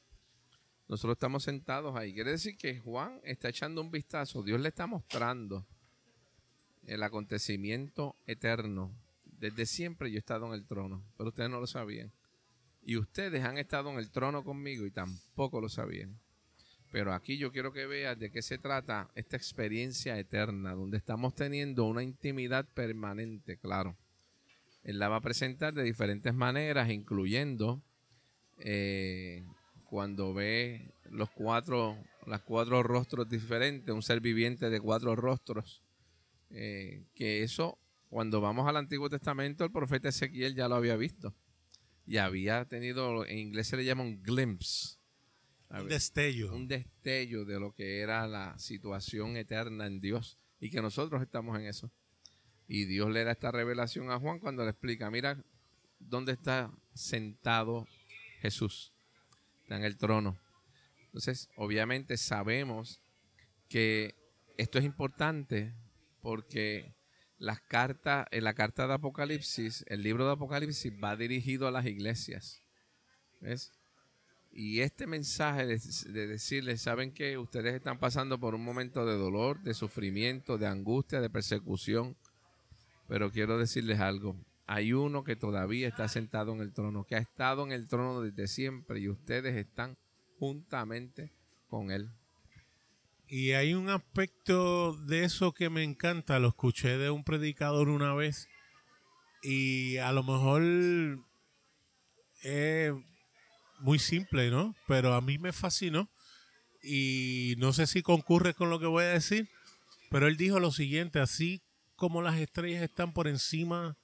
Nosotros 0.89 1.15
estamos 1.15 1.43
sentados 1.43 1.95
ahí. 1.95 2.13
Quiere 2.13 2.31
decir 2.31 2.57
que 2.57 2.79
Juan 2.79 3.21
está 3.23 3.47
echando 3.47 3.81
un 3.81 3.89
vistazo. 3.89 4.43
Dios 4.43 4.59
le 4.59 4.67
está 4.67 4.87
mostrando 4.87 5.65
el 6.85 7.01
acontecimiento 7.03 8.17
eterno. 8.27 8.93
Desde 9.23 9.65
siempre 9.65 10.11
yo 10.11 10.17
he 10.17 10.19
estado 10.19 10.47
en 10.47 10.53
el 10.53 10.65
trono, 10.67 11.01
pero 11.17 11.29
ustedes 11.29 11.49
no 11.49 11.61
lo 11.61 11.67
sabían. 11.67 12.11
Y 12.81 12.97
ustedes 12.97 13.43
han 13.45 13.57
estado 13.57 13.89
en 13.89 13.99
el 13.99 14.11
trono 14.11 14.43
conmigo 14.43 14.85
y 14.85 14.91
tampoco 14.91 15.61
lo 15.61 15.69
sabían. 15.69 16.19
Pero 16.91 17.13
aquí 17.13 17.37
yo 17.37 17.51
quiero 17.51 17.71
que 17.71 17.85
veas 17.87 18.19
de 18.19 18.31
qué 18.31 18.41
se 18.41 18.57
trata 18.57 19.09
esta 19.15 19.37
experiencia 19.37 20.19
eterna, 20.19 20.73
donde 20.73 20.97
estamos 20.97 21.33
teniendo 21.33 21.85
una 21.85 22.03
intimidad 22.03 22.67
permanente, 22.73 23.57
claro. 23.57 23.95
Él 24.83 24.99
la 24.99 25.07
va 25.07 25.17
a 25.17 25.21
presentar 25.21 25.73
de 25.73 25.83
diferentes 25.83 26.33
maneras, 26.33 26.89
incluyendo 26.89 27.81
eh, 28.57 29.43
cuando 29.85 30.33
ve 30.33 30.93
los 31.09 31.29
cuatro, 31.29 31.97
las 32.25 32.41
cuatro 32.41 32.83
rostros 32.83 33.29
diferentes, 33.29 33.93
un 33.93 34.01
ser 34.01 34.19
viviente 34.19 34.69
de 34.69 34.81
cuatro 34.81 35.15
rostros. 35.15 35.81
Eh, 36.49 37.05
que 37.15 37.43
eso, 37.43 37.77
cuando 38.09 38.41
vamos 38.41 38.67
al 38.67 38.75
Antiguo 38.75 39.09
Testamento, 39.09 39.63
el 39.63 39.71
profeta 39.71 40.09
Ezequiel 40.09 40.55
ya 40.55 40.67
lo 40.67 40.75
había 40.75 40.97
visto 40.97 41.33
y 42.05 42.17
había 42.17 42.65
tenido, 42.65 43.25
en 43.25 43.37
inglés 43.37 43.67
se 43.67 43.77
le 43.77 43.85
llama 43.85 44.03
un 44.03 44.21
glimpse. 44.21 44.97
Un 45.79 45.87
destello. 45.87 46.53
Un 46.53 46.67
destello 46.67 47.45
de 47.45 47.59
lo 47.59 47.73
que 47.73 47.99
era 47.99 48.27
la 48.27 48.57
situación 48.59 49.37
eterna 49.37 49.87
en 49.87 50.01
Dios 50.01 50.37
y 50.59 50.69
que 50.69 50.81
nosotros 50.81 51.21
estamos 51.21 51.57
en 51.57 51.65
eso. 51.65 51.91
Y 52.67 52.85
Dios 52.85 53.09
le 53.09 53.23
da 53.23 53.31
esta 53.31 53.51
revelación 53.51 54.11
a 54.11 54.19
Juan 54.19 54.39
cuando 54.39 54.63
le 54.63 54.71
explica, 54.71 55.09
mira 55.09 55.43
dónde 55.99 56.33
está 56.33 56.71
sentado 56.93 57.87
Jesús. 58.41 58.93
Está 59.63 59.77
en 59.77 59.83
el 59.83 59.97
trono. 59.97 60.39
Entonces, 61.05 61.49
obviamente 61.55 62.17
sabemos 62.17 63.01
que 63.67 64.15
esto 64.57 64.79
es 64.79 64.85
importante 64.85 65.73
porque 66.21 66.93
las 67.37 67.61
cartas, 67.61 68.27
en 68.31 68.43
la 68.43 68.53
carta 68.53 68.87
de 68.87 68.93
Apocalipsis, 68.93 69.83
el 69.87 70.03
libro 70.03 70.25
de 70.25 70.33
Apocalipsis 70.33 70.93
va 71.03 71.15
dirigido 71.15 71.67
a 71.67 71.71
las 71.71 71.85
iglesias. 71.85 72.61
¿Ves? 73.39 73.71
Y 74.53 74.81
este 74.81 75.07
mensaje 75.07 75.65
de, 75.65 75.79
de, 76.11 76.27
decirles, 76.27 76.81
saben 76.81 77.13
que 77.13 77.37
ustedes 77.37 77.73
están 77.73 77.99
pasando 77.99 78.39
por 78.39 78.53
un 78.53 78.63
momento 78.63 79.05
de 79.05 79.17
dolor, 79.17 79.61
de 79.63 79.73
sufrimiento, 79.73 80.57
de 80.57 80.67
angustia, 80.67 81.21
de 81.21 81.29
persecución. 81.29 82.17
Pero 83.07 83.31
quiero 83.31 83.57
decirles 83.57 83.99
algo. 83.99 84.35
Hay 84.67 84.93
uno 84.93 85.23
que 85.23 85.35
todavía 85.35 85.87
está 85.87 86.07
sentado 86.07 86.53
en 86.53 86.61
el 86.61 86.73
trono, 86.73 87.05
que 87.05 87.15
ha 87.15 87.19
estado 87.19 87.65
en 87.65 87.71
el 87.71 87.87
trono 87.87 88.21
desde 88.21 88.47
siempre 88.47 88.99
y 88.99 89.09
ustedes 89.09 89.55
están 89.55 89.97
juntamente 90.37 91.31
con 91.67 91.91
él. 91.91 92.09
Y 93.27 93.53
hay 93.53 93.73
un 93.73 93.89
aspecto 93.89 94.93
de 94.93 95.23
eso 95.23 95.53
que 95.53 95.69
me 95.69 95.83
encanta, 95.83 96.39
lo 96.39 96.49
escuché 96.49 96.97
de 96.97 97.09
un 97.09 97.23
predicador 97.23 97.87
una 97.87 98.13
vez 98.13 98.49
y 99.41 99.97
a 99.97 100.11
lo 100.11 100.23
mejor 100.23 100.61
es 102.41 102.93
muy 103.81 103.99
simple, 103.99 104.49
¿no? 104.49 104.75
Pero 104.87 105.13
a 105.13 105.21
mí 105.21 105.37
me 105.37 105.53
fascinó 105.53 106.09
y 106.83 107.55
no 107.57 107.73
sé 107.73 107.87
si 107.87 108.01
concurre 108.01 108.53
con 108.53 108.69
lo 108.69 108.79
que 108.79 108.87
voy 108.87 109.03
a 109.03 109.09
decir, 109.09 109.49
pero 110.09 110.27
él 110.27 110.37
dijo 110.37 110.59
lo 110.59 110.71
siguiente, 110.71 111.19
así 111.19 111.61
como 111.95 112.21
las 112.21 112.39
estrellas 112.39 112.83
están 112.83 113.13
por 113.13 113.27
encima 113.27 113.95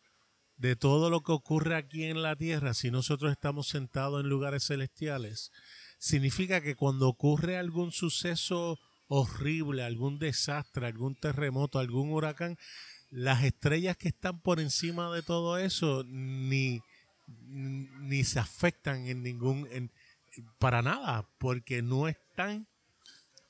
de 0.57 0.75
todo 0.75 1.09
lo 1.09 1.21
que 1.21 1.31
ocurre 1.31 1.75
aquí 1.75 2.05
en 2.05 2.21
la 2.21 2.35
tierra, 2.35 2.73
si 2.73 2.91
nosotros 2.91 3.31
estamos 3.31 3.67
sentados 3.67 4.21
en 4.21 4.29
lugares 4.29 4.65
celestiales, 4.65 5.51
significa 5.99 6.61
que 6.61 6.75
cuando 6.75 7.07
ocurre 7.07 7.57
algún 7.57 7.91
suceso 7.91 8.79
horrible, 9.07 9.83
algún 9.83 10.19
desastre, 10.19 10.87
algún 10.87 11.15
terremoto, 11.15 11.79
algún 11.79 12.11
huracán, 12.11 12.57
las 13.09 13.43
estrellas 13.43 13.97
que 13.97 14.09
están 14.09 14.41
por 14.41 14.59
encima 14.59 15.13
de 15.13 15.23
todo 15.23 15.57
eso 15.57 16.03
ni, 16.07 16.81
ni 17.27 18.23
se 18.23 18.39
afectan 18.39 19.07
en 19.07 19.23
ningún, 19.23 19.67
en, 19.71 19.91
para 20.59 20.81
nada, 20.81 21.29
porque 21.37 21.81
no 21.81 22.07
están 22.07 22.67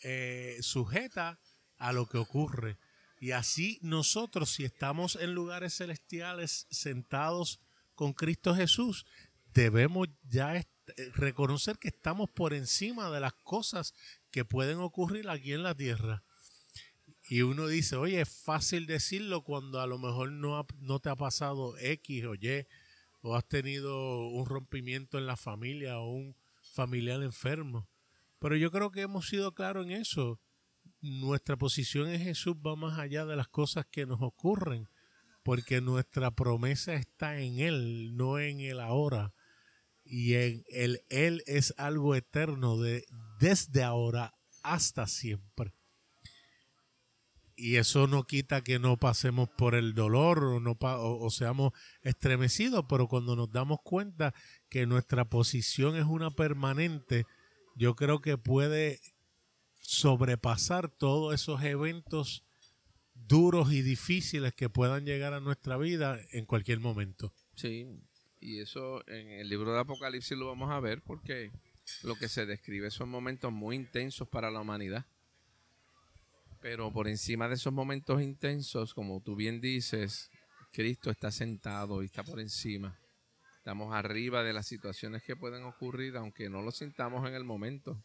eh, 0.04 0.58
sujetas 0.62 1.38
a 1.78 1.94
lo 1.94 2.08
que 2.08 2.18
ocurre. 2.18 2.78
Y 3.20 3.32
así 3.32 3.80
nosotros, 3.82 4.52
si 4.52 4.64
estamos 4.64 5.16
en 5.16 5.34
lugares 5.34 5.76
celestiales 5.76 6.68
sentados 6.70 7.60
con 7.96 8.14
Cristo 8.14 8.54
Jesús, 8.54 9.06
debemos 9.54 10.08
ya 10.30 10.64
reconocer 11.16 11.78
que 11.78 11.88
estamos 11.88 12.30
por 12.30 12.54
encima 12.54 13.10
de 13.10 13.20
las 13.20 13.34
cosas 13.34 13.94
que 14.32 14.46
pueden 14.46 14.78
ocurrir 14.80 15.30
aquí 15.30 15.54
en 15.54 15.64
la 15.64 15.76
tierra. 15.76 16.24
Y 17.30 17.42
uno 17.42 17.68
dice, 17.68 17.96
oye, 17.96 18.22
es 18.22 18.30
fácil 18.30 18.86
decirlo 18.86 19.44
cuando 19.44 19.82
a 19.82 19.88
lo 19.88 19.98
mejor 19.98 20.32
no, 20.32 20.66
no 20.80 21.00
te 21.00 21.10
ha 21.10 21.16
pasado 21.16 21.78
X 21.78 22.26
o 22.26 22.36
Y, 22.36 22.68
o 23.28 23.36
has 23.36 23.46
tenido 23.46 24.30
un 24.30 24.46
rompimiento 24.46 25.18
en 25.18 25.28
la 25.28 25.36
familia 25.36 26.00
o 26.00 26.12
un 26.12 26.36
familiar 26.62 27.22
enfermo. 27.22 27.90
Pero 28.40 28.56
yo 28.56 28.72
creo 28.72 28.90
que 28.90 29.02
hemos 29.02 29.28
sido 29.28 29.54
claros 29.54 29.86
en 29.86 29.92
eso. 29.92 30.40
Nuestra 31.02 31.58
posición 31.58 32.08
en 32.08 32.22
Jesús 32.22 32.56
va 32.56 32.78
más 32.78 32.98
allá 32.98 33.26
de 33.26 33.36
las 33.36 33.50
cosas 33.50 33.86
que 33.92 34.06
nos 34.06 34.22
ocurren, 34.22 34.88
porque 35.44 35.82
nuestra 35.82 36.32
promesa 36.32 36.94
está 36.94 37.38
en 37.40 37.60
Él, 37.60 38.16
no 38.16 38.40
en 38.40 38.62
el 38.62 38.80
ahora. 38.80 39.34
Y 40.06 40.36
en 40.36 40.64
el 40.70 41.02
Él 41.10 41.44
es 41.48 41.74
algo 41.78 42.16
eterno 42.16 42.78
de, 42.78 43.04
desde 43.40 43.84
ahora 43.84 44.36
hasta 44.64 45.06
siempre. 45.06 45.74
Y 47.60 47.78
eso 47.78 48.06
no 48.06 48.24
quita 48.24 48.64
que 48.64 48.78
no 48.78 48.98
pasemos 48.98 49.50
por 49.50 49.74
el 49.74 49.96
dolor 49.96 50.44
o, 50.44 50.60
no 50.60 50.78
o, 50.80 51.30
seamos 51.32 51.74
estremecidos, 52.04 52.86
pero 52.88 53.08
cuando 53.08 53.36
nos 53.36 53.52
damos 53.52 53.80
cuenta 53.84 54.36
que 54.70 54.86
nuestra 54.86 55.26
posición 55.26 55.96
es 55.96 56.06
una 56.06 56.30
permanente, 56.30 57.26
yo 57.76 57.96
creo 57.96 58.22
que 58.22 58.38
puede 58.38 59.02
sobrepasar 59.80 60.90
todos 60.90 61.34
esos 61.34 61.64
eventos 61.64 62.44
duros 63.16 63.74
y 63.74 63.82
difíciles 63.82 64.54
que 64.54 64.70
puedan 64.70 65.06
llegar 65.06 65.34
a 65.34 65.40
nuestra 65.40 65.78
vida 65.78 66.20
en 66.32 66.46
cualquier 66.46 66.80
momento. 66.80 67.34
Sí, 67.56 67.88
y 68.40 68.60
eso 68.60 69.08
en 69.08 69.32
el 69.32 69.50
libro 69.50 69.74
de 69.74 69.80
Apocalipsis 69.80 70.38
lo 70.38 70.48
vamos 70.48 70.70
a 70.70 70.80
ver 70.80 71.02
porque 71.02 71.52
lo 72.04 72.16
que 72.16 72.30
se 72.30 72.46
describe 72.46 72.92
son 72.92 73.10
momentos 73.10 73.52
muy 73.52 73.76
intensos 73.76 74.28
para 74.28 74.52
la 74.52 74.62
humanidad. 74.62 75.06
Pero 76.62 76.92
por 76.92 77.08
encima 77.08 77.48
de 77.48 77.56
esos 77.56 77.74
momentos 77.74 78.22
intensos, 78.22 78.94
como 78.94 79.22
tú 79.22 79.36
bien 79.36 79.62
dices, 79.62 80.30
Cristo 80.72 81.12
está 81.12 81.32
sentado 81.32 82.02
y 82.02 82.06
está 82.06 82.24
por 82.24 82.40
encima. 82.40 82.98
Estamos 83.58 83.94
arriba 83.94 84.44
de 84.44 84.54
las 84.54 84.68
situaciones 84.68 85.24
que 85.24 85.36
pueden 85.36 85.64
ocurrir, 85.64 86.18
aunque 86.18 86.50
no 86.50 86.62
lo 86.62 86.72
sintamos 86.72 87.28
en 87.28 87.36
el 87.36 87.44
momento. 87.44 88.04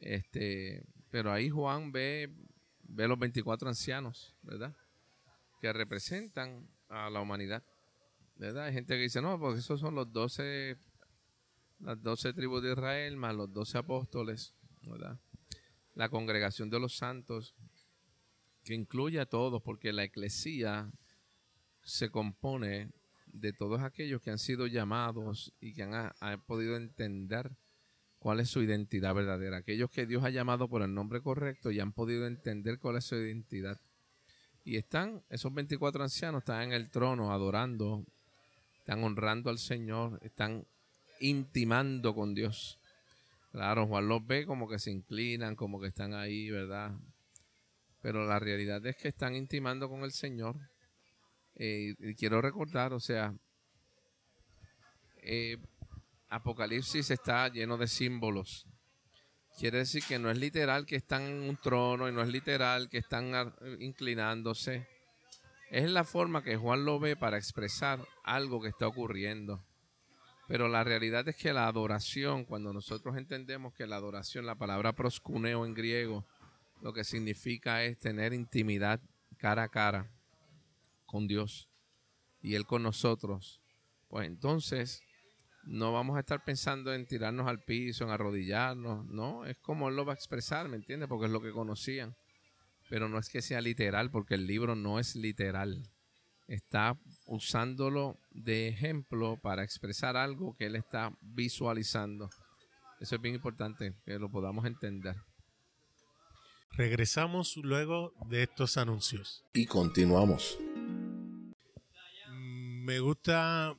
Este, 0.00 0.84
pero 1.10 1.32
ahí 1.32 1.50
Juan 1.50 1.92
ve, 1.92 2.34
ve 2.82 3.08
los 3.08 3.18
24 3.18 3.68
ancianos, 3.68 4.34
¿verdad? 4.42 4.74
Que 5.60 5.72
representan 5.72 6.68
a 6.88 7.10
la 7.10 7.20
humanidad. 7.20 7.62
¿Verdad? 8.36 8.64
Hay 8.64 8.72
gente 8.72 8.94
que 8.94 9.02
dice, 9.02 9.20
no, 9.20 9.38
porque 9.38 9.60
esos 9.60 9.78
son 9.78 9.94
los 9.94 10.12
12 10.12 10.76
las 11.82 12.00
doce 12.00 12.32
tribus 12.32 12.62
de 12.62 12.72
Israel 12.72 13.16
más 13.16 13.34
los 13.34 13.52
doce 13.52 13.76
apóstoles, 13.76 14.54
¿verdad? 14.82 15.18
La 15.94 16.08
congregación 16.08 16.70
de 16.70 16.80
los 16.80 16.96
santos, 16.96 17.54
que 18.64 18.74
incluye 18.74 19.20
a 19.20 19.26
todos, 19.26 19.62
porque 19.62 19.92
la 19.92 20.04
eclesía 20.04 20.90
se 21.82 22.10
compone 22.10 22.90
de 23.32 23.52
todos 23.52 23.80
aquellos 23.80 24.20
que 24.22 24.30
han 24.30 24.38
sido 24.38 24.66
llamados 24.66 25.52
y 25.60 25.72
que 25.72 25.82
han, 25.82 26.12
podido 26.46 26.76
entender 26.76 27.50
cuál 28.18 28.40
es 28.40 28.50
su 28.50 28.62
identidad 28.62 29.14
verdadera. 29.14 29.58
Aquellos 29.58 29.90
que 29.90 30.06
Dios 30.06 30.22
ha 30.24 30.30
llamado 30.30 30.68
por 30.68 30.82
el 30.82 30.94
nombre 30.94 31.20
correcto 31.22 31.70
y 31.70 31.80
han 31.80 31.92
podido 31.92 32.26
entender 32.26 32.78
cuál 32.78 32.96
es 32.96 33.04
su 33.04 33.16
identidad. 33.16 33.80
Y 34.64 34.76
están, 34.76 35.24
esos 35.28 35.52
24 35.52 36.04
ancianos 36.04 36.42
están 36.42 36.62
en 36.62 36.72
el 36.72 36.90
trono 36.90 37.32
adorando, 37.32 38.04
están 38.78 39.02
honrando 39.02 39.50
al 39.50 39.58
Señor, 39.58 40.20
están 40.22 40.64
intimando 41.20 42.14
con 42.14 42.34
Dios. 42.34 42.78
Claro, 43.52 43.86
Juan 43.86 44.08
los 44.08 44.26
ve 44.26 44.46
como 44.46 44.68
que 44.68 44.78
se 44.78 44.90
inclinan, 44.90 45.54
como 45.54 45.80
que 45.80 45.88
están 45.88 46.14
ahí, 46.14 46.50
¿verdad? 46.50 46.92
pero 48.02 48.26
la 48.26 48.40
realidad 48.40 48.84
es 48.84 48.96
que 48.96 49.08
están 49.08 49.36
intimando 49.36 49.88
con 49.88 50.02
el 50.02 50.12
Señor. 50.12 50.56
Eh, 51.54 51.94
y 51.98 52.14
quiero 52.16 52.42
recordar, 52.42 52.92
o 52.92 53.00
sea, 53.00 53.32
eh, 55.22 55.56
Apocalipsis 56.28 57.10
está 57.10 57.48
lleno 57.48 57.78
de 57.78 57.86
símbolos. 57.86 58.66
Quiere 59.56 59.78
decir 59.78 60.02
que 60.06 60.18
no 60.18 60.30
es 60.30 60.38
literal 60.38 60.84
que 60.84 60.96
están 60.96 61.22
en 61.22 61.42
un 61.48 61.56
trono 61.56 62.08
y 62.08 62.12
no 62.12 62.22
es 62.22 62.28
literal 62.28 62.88
que 62.88 62.98
están 62.98 63.54
inclinándose. 63.78 64.88
Es 65.70 65.88
la 65.88 66.04
forma 66.04 66.42
que 66.42 66.56
Juan 66.56 66.84
lo 66.84 66.98
ve 66.98 67.16
para 67.16 67.36
expresar 67.36 68.00
algo 68.24 68.60
que 68.60 68.68
está 68.68 68.88
ocurriendo. 68.88 69.64
Pero 70.48 70.68
la 70.68 70.84
realidad 70.84 71.28
es 71.28 71.36
que 71.36 71.52
la 71.52 71.66
adoración, 71.66 72.44
cuando 72.44 72.72
nosotros 72.72 73.16
entendemos 73.16 73.72
que 73.74 73.86
la 73.86 73.96
adoración, 73.96 74.44
la 74.44 74.56
palabra 74.56 74.92
proscuneo 74.92 75.64
en 75.64 75.74
griego, 75.74 76.26
lo 76.80 76.92
que 76.92 77.04
significa 77.04 77.84
es 77.84 77.98
tener 77.98 78.32
intimidad 78.32 79.00
cara 79.38 79.64
a 79.64 79.68
cara 79.68 80.10
con 81.06 81.26
Dios 81.26 81.68
y 82.40 82.54
Él 82.54 82.66
con 82.66 82.82
nosotros, 82.82 83.62
pues 84.08 84.26
entonces 84.26 85.00
no 85.64 85.92
vamos 85.92 86.16
a 86.16 86.20
estar 86.20 86.42
pensando 86.44 86.92
en 86.92 87.06
tirarnos 87.06 87.46
al 87.46 87.62
piso, 87.62 88.04
en 88.04 88.10
arrodillarnos, 88.10 89.06
no, 89.06 89.44
es 89.44 89.56
como 89.58 89.88
Él 89.88 89.96
lo 89.96 90.04
va 90.04 90.12
a 90.12 90.16
expresar, 90.16 90.68
¿me 90.68 90.76
entiendes? 90.76 91.08
Porque 91.08 91.26
es 91.26 91.32
lo 91.32 91.40
que 91.40 91.52
conocían. 91.52 92.16
Pero 92.88 93.08
no 93.08 93.18
es 93.18 93.28
que 93.28 93.42
sea 93.42 93.60
literal, 93.60 94.10
porque 94.10 94.34
el 94.34 94.46
libro 94.46 94.74
no 94.74 94.98
es 94.98 95.14
literal. 95.14 95.91
Está 96.52 96.98
usándolo 97.24 98.20
de 98.30 98.68
ejemplo 98.68 99.38
para 99.40 99.64
expresar 99.64 100.18
algo 100.18 100.54
que 100.54 100.66
Él 100.66 100.76
está 100.76 101.16
visualizando. 101.22 102.28
Eso 103.00 103.14
es 103.14 103.22
bien 103.22 103.36
importante, 103.36 103.94
que 104.04 104.18
lo 104.18 104.30
podamos 104.30 104.66
entender. 104.66 105.16
Regresamos 106.72 107.56
luego 107.56 108.12
de 108.26 108.42
estos 108.42 108.76
anuncios. 108.76 109.46
Y 109.54 109.64
continuamos. 109.64 110.58
Me 112.28 113.00
gusta 113.00 113.74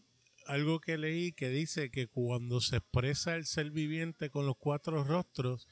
algo 0.47 0.79
que 0.79 0.97
leí 0.97 1.31
que 1.31 1.49
dice 1.49 1.91
que 1.91 2.07
cuando 2.07 2.59
se 2.59 2.77
expresa 2.77 3.35
el 3.35 3.45
ser 3.45 3.69
viviente 3.69 4.31
con 4.31 4.47
los 4.47 4.57
cuatro 4.57 5.03
rostros, 5.03 5.67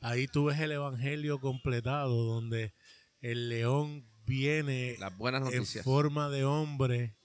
ahí 0.00 0.28
tú 0.28 0.44
ves 0.44 0.60
el 0.60 0.70
evangelio 0.70 1.40
completado, 1.40 2.14
donde 2.22 2.74
el 3.20 3.48
león 3.48 4.13
viene 4.26 4.96
Las 4.98 5.16
buenas 5.16 5.52
en 5.52 5.66
forma 5.66 6.28
de 6.28 6.44
hombre, 6.44 7.16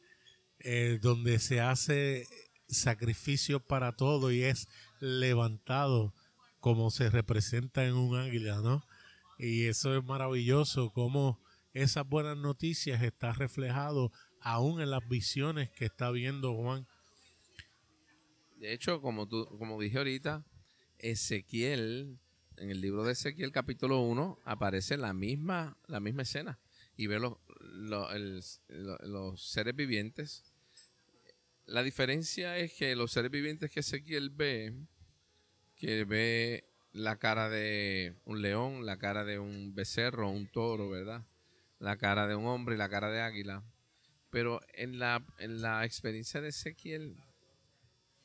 eh, 0.60 1.00
donde 1.02 1.40
se 1.40 1.62
hace 1.62 2.28
sacrificio 2.68 3.60
para 3.60 3.96
todo 3.96 4.32
y 4.32 4.44
es 4.44 4.68
levantado 5.00 6.14
como 6.60 6.92
se 6.92 7.10
representa 7.10 7.86
en 7.86 7.96
un 7.96 8.18
águila, 8.18 8.62
¿no? 8.62 8.84
Y 9.38 9.66
eso 9.66 9.98
es 9.98 10.04
maravilloso, 10.04 10.92
como 10.92 11.40
esas 11.74 12.08
buenas 12.08 12.38
noticias 12.38 13.02
está 13.02 13.32
reflejado 13.32 14.12
aún 14.42 14.82
en 14.82 14.92
las 14.92 15.08
visiones 15.08 15.70
que 15.70 15.86
está 15.86 16.12
viendo 16.12 16.54
Juan. 16.56 16.86
De 18.58 18.74
hecho, 18.74 19.02
como, 19.02 19.28
tú, 19.28 19.48
como 19.58 19.80
dije 19.80 19.98
ahorita, 19.98 20.44
Ezequiel, 20.98 22.20
en 22.58 22.70
el 22.70 22.82
libro 22.82 23.06
de 23.06 23.14
Ezequiel 23.14 23.54
capítulo 23.54 24.02
1, 24.02 24.40
aparece 24.44 24.98
la 24.98 25.14
misma, 25.14 25.78
la 25.88 26.02
misma 26.02 26.24
escena 26.24 26.60
y 27.00 27.08
ve 27.08 27.18
los, 27.18 27.38
los 28.68 29.42
seres 29.42 29.74
vivientes. 29.74 30.44
La 31.66 31.82
diferencia 31.82 32.58
es 32.58 32.74
que 32.74 32.94
los 32.94 33.14
seres 33.14 33.32
vivientes 33.32 33.72
que 33.72 33.80
Ezequiel 33.80 34.32
ve, 34.32 34.74
que 35.78 36.04
ve 36.04 36.66
la 36.92 37.16
cara 37.16 37.48
de 37.48 38.16
un 38.26 38.42
león, 38.42 38.86
la 38.86 38.98
cara 38.98 39.24
de 39.24 39.40
un 39.40 39.74
becerro, 39.74 40.30
un 40.30 40.48
toro, 40.48 40.90
¿verdad? 40.90 41.26
La 41.80 41.96
cara 41.96 42.28
de 42.28 42.36
un 42.36 42.48
hombre 42.48 42.76
y 42.76 42.78
la 42.78 42.90
cara 42.90 43.10
de 43.10 43.22
águila. 43.22 43.64
Pero 44.30 44.60
en 44.74 45.00
la, 45.00 45.26
en 45.38 45.62
la 45.62 45.86
experiencia 45.86 46.42
de 46.42 46.50
Ezequiel, 46.50 47.16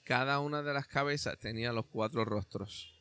cada 0.03 0.41
una 0.41 0.65
de 0.65 0.75
las 0.75 0.89
cabezas 0.89 1.39
tenía 1.39 1.73
los 1.73 1.87
cuatro 1.87 2.25
rostros. 2.25 3.01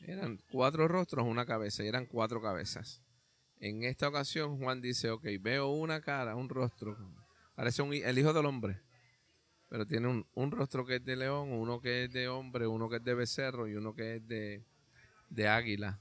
Eran 0.00 0.40
cuatro 0.50 0.88
rostros, 0.88 1.24
una 1.26 1.46
cabeza, 1.46 1.84
y 1.84 1.86
eran 1.86 2.06
cuatro 2.06 2.42
cabezas. 2.42 3.05
En 3.58 3.84
esta 3.84 4.08
ocasión 4.08 4.58
Juan 4.58 4.80
dice, 4.80 5.10
ok, 5.10 5.24
veo 5.40 5.68
una 5.68 6.00
cara, 6.00 6.36
un 6.36 6.48
rostro, 6.48 6.96
parece 7.54 7.82
el 7.82 8.18
hijo 8.18 8.32
del 8.32 8.44
hombre, 8.46 8.80
pero 9.68 9.86
tiene 9.86 10.08
un, 10.08 10.26
un, 10.34 10.50
rostro 10.50 10.84
que 10.84 10.96
es 10.96 11.04
de 11.04 11.16
león, 11.16 11.52
uno 11.52 11.80
que 11.80 12.04
es 12.04 12.12
de 12.12 12.28
hombre, 12.28 12.66
uno 12.66 12.88
que 12.88 12.96
es 12.96 13.04
de 13.04 13.14
becerro 13.14 13.66
y 13.66 13.74
uno 13.74 13.94
que 13.94 14.16
es 14.16 14.28
de, 14.28 14.64
de 15.30 15.48
águila. 15.48 16.00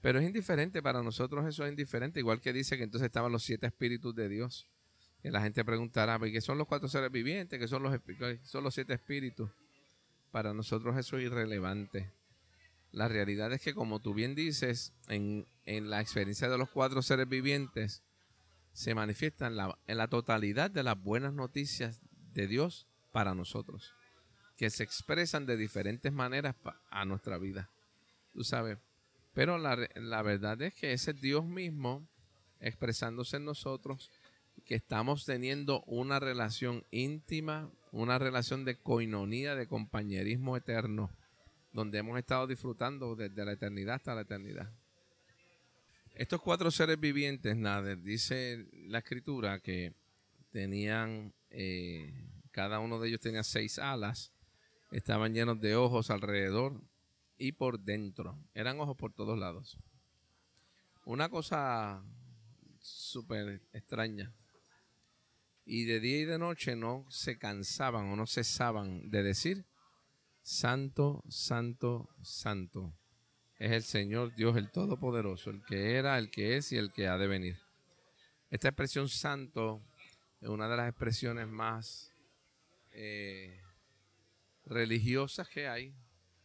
Pero 0.00 0.20
es 0.20 0.26
indiferente, 0.26 0.82
para 0.82 1.02
nosotros 1.02 1.44
eso 1.46 1.64
es 1.64 1.70
indiferente, 1.70 2.20
igual 2.20 2.40
que 2.40 2.52
dice 2.52 2.76
que 2.76 2.84
entonces 2.84 3.06
estaban 3.06 3.32
los 3.32 3.42
siete 3.42 3.66
espíritus 3.66 4.14
de 4.14 4.28
Dios. 4.28 4.68
Que 5.20 5.30
la 5.30 5.42
gente 5.42 5.64
preguntará, 5.64 6.18
¿qué 6.20 6.40
son 6.40 6.58
los 6.58 6.68
cuatro 6.68 6.88
seres 6.88 7.10
vivientes? 7.10 7.58
¿Qué 7.58 7.66
son 7.66 7.82
los, 7.82 7.92
son 8.42 8.62
los 8.62 8.74
siete 8.74 8.94
espíritus? 8.94 9.50
Para 10.30 10.54
nosotros 10.54 10.96
eso 10.96 11.18
es 11.18 11.24
irrelevante. 11.24 12.12
La 12.96 13.08
realidad 13.08 13.52
es 13.52 13.60
que, 13.60 13.74
como 13.74 14.00
tú 14.00 14.14
bien 14.14 14.34
dices, 14.34 14.92
en, 15.08 15.46
en 15.66 15.90
la 15.90 16.00
experiencia 16.00 16.48
de 16.48 16.56
los 16.56 16.70
cuatro 16.70 17.02
seres 17.02 17.28
vivientes, 17.28 18.02
se 18.72 18.94
manifiestan 18.94 19.56
en 19.86 19.96
la, 19.96 20.08
totalidad 20.08 20.70
de 20.70 20.82
las 20.82 21.00
buenas 21.00 21.32
noticias 21.32 22.00
de 22.32 22.46
Dios 22.46 22.86
para 23.12 23.34
nosotros, 23.34 23.94
que 24.56 24.70
se 24.70 24.82
expresan 24.82 25.46
de 25.46 25.56
diferentes 25.56 26.12
maneras 26.12 26.56
a 26.90 27.04
nuestra 27.04 27.38
vida 27.38 27.70
tú 28.36 28.44
sabes. 28.44 28.78
Pero 29.32 29.58
la, 29.58 29.88
la 29.96 30.22
verdad 30.22 30.60
es 30.62 30.74
que 30.74 30.92
ese 30.92 31.14
Dios 31.14 31.44
mismo 31.44 32.06
expresándose 32.60 33.38
en 33.38 33.44
nosotros, 33.44 34.10
que 34.64 34.74
estamos 34.74 35.24
teniendo 35.24 35.82
una 35.82 36.20
relación 36.20 36.84
íntima, 36.90 37.70
una 37.92 38.18
relación 38.18 38.64
de 38.64 38.76
coinonía, 38.76 39.54
de 39.54 39.66
compañerismo 39.66 40.56
eterno, 40.56 41.10
donde 41.76 41.98
hemos 41.98 42.18
estado 42.18 42.46
disfrutando 42.46 43.14
desde 43.14 43.44
la 43.44 43.52
eternidad 43.52 43.96
hasta 43.96 44.14
la 44.14 44.22
eternidad. 44.22 44.72
Estos 46.14 46.40
cuatro 46.40 46.70
seres 46.70 46.98
vivientes, 46.98 47.54
nada, 47.54 47.94
dice 47.94 48.66
la 48.88 48.98
escritura 48.98 49.60
que 49.60 49.92
tenían, 50.50 51.34
eh, 51.50 52.14
cada 52.50 52.80
uno 52.80 52.98
de 52.98 53.08
ellos 53.08 53.20
tenía 53.20 53.42
seis 53.42 53.78
alas, 53.78 54.32
estaban 54.90 55.34
llenos 55.34 55.60
de 55.60 55.76
ojos 55.76 56.08
alrededor, 56.08 56.80
y 57.36 57.52
por 57.52 57.78
dentro. 57.78 58.38
Eran 58.54 58.80
ojos 58.80 58.96
por 58.96 59.12
todos 59.12 59.38
lados. 59.38 59.78
Una 61.04 61.28
cosa 61.28 62.02
súper 62.80 63.60
extraña. 63.74 64.32
Y 65.66 65.84
de 65.84 66.00
día 66.00 66.20
y 66.20 66.24
de 66.24 66.38
noche 66.38 66.74
no 66.74 67.04
se 67.10 67.36
cansaban 67.36 68.06
o 68.06 68.16
no 68.16 68.26
cesaban 68.26 69.10
de 69.10 69.22
decir, 69.22 69.66
Santo, 70.46 71.24
Santo, 71.28 72.08
Santo. 72.22 72.94
Es 73.58 73.72
el 73.72 73.82
Señor 73.82 74.32
Dios 74.36 74.56
el 74.56 74.70
Todopoderoso, 74.70 75.50
el 75.50 75.60
que 75.64 75.96
era, 75.96 76.16
el 76.18 76.30
que 76.30 76.56
es 76.56 76.70
y 76.70 76.76
el 76.76 76.92
que 76.92 77.08
ha 77.08 77.18
de 77.18 77.26
venir. 77.26 77.58
Esta 78.48 78.68
expresión 78.68 79.08
santo 79.08 79.82
es 80.40 80.48
una 80.48 80.68
de 80.68 80.76
las 80.76 80.88
expresiones 80.88 81.48
más 81.48 82.12
eh, 82.92 83.60
religiosas 84.66 85.48
que 85.48 85.66
hay. 85.66 85.92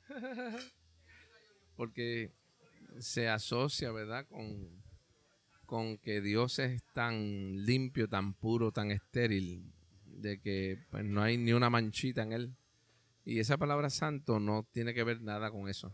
porque 1.76 2.32
se 2.98 3.30
asocia, 3.30 3.92
¿verdad? 3.92 4.26
Con, 4.26 4.82
con 5.68 6.00
que 6.00 6.22
Dios 6.22 6.58
es 6.58 6.82
tan 6.94 7.68
limpio, 7.68 8.10
tan 8.10 8.34
puro, 8.34 8.72
tan 8.72 8.90
estéril, 8.90 9.72
de 10.08 10.42
que 10.42 10.80
pues, 10.90 11.06
no 11.06 11.22
hay 11.22 11.38
ni 11.38 11.54
una 11.54 11.70
manchita 11.70 12.24
en 12.24 12.34
él. 12.34 12.56
Y 13.24 13.40
esa 13.40 13.58
palabra 13.58 13.90
santo 13.90 14.40
no 14.40 14.68
tiene 14.72 14.94
que 14.94 15.04
ver 15.04 15.22
nada 15.22 15.52
con 15.52 15.70
eso. 15.70 15.94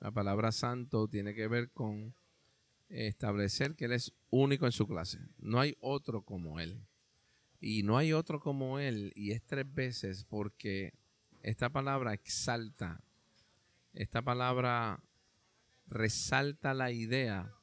La 0.00 0.10
palabra 0.10 0.52
santo 0.52 1.08
tiene 1.08 1.34
que 1.34 1.48
ver 1.48 1.70
con 1.70 2.14
establecer 2.88 3.74
que 3.74 3.86
Él 3.86 3.92
es 3.92 4.12
único 4.30 4.66
en 4.66 4.72
su 4.72 4.86
clase. 4.86 5.18
No 5.38 5.60
hay 5.60 5.76
otro 5.80 6.22
como 6.22 6.60
Él. 6.60 6.84
Y 7.60 7.82
no 7.82 7.96
hay 7.96 8.12
otro 8.12 8.40
como 8.40 8.78
Él. 8.78 9.12
Y 9.14 9.30
es 9.30 9.42
tres 9.44 9.72
veces 9.72 10.24
porque 10.24 10.92
esta 11.42 11.70
palabra 11.70 12.12
exalta. 12.12 13.02
Esta 13.92 14.22
palabra 14.22 15.02
resalta 15.86 16.74
la 16.74 16.90
idea 16.90 17.54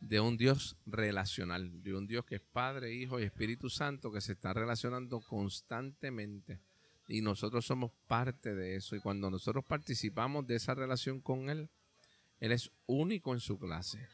de 0.00 0.20
un 0.20 0.36
Dios 0.36 0.76
relacional, 0.84 1.82
de 1.82 1.94
un 1.94 2.06
Dios 2.06 2.24
que 2.24 2.36
es 2.36 2.40
Padre, 2.40 2.92
Hijo 2.92 3.20
y 3.20 3.22
Espíritu 3.22 3.70
Santo 3.70 4.10
que 4.12 4.20
se 4.20 4.32
está 4.32 4.52
relacionando 4.52 5.20
constantemente. 5.20 6.60
Y 7.12 7.20
nosotros 7.20 7.66
somos 7.66 7.92
parte 8.06 8.54
de 8.54 8.74
eso. 8.74 8.96
Y 8.96 9.00
cuando 9.00 9.30
nosotros 9.30 9.66
participamos 9.66 10.46
de 10.46 10.54
esa 10.54 10.74
relación 10.74 11.20
con 11.20 11.50
Él, 11.50 11.68
Él 12.40 12.52
es 12.52 12.70
único 12.86 13.34
en 13.34 13.40
su 13.40 13.58
clase, 13.58 14.08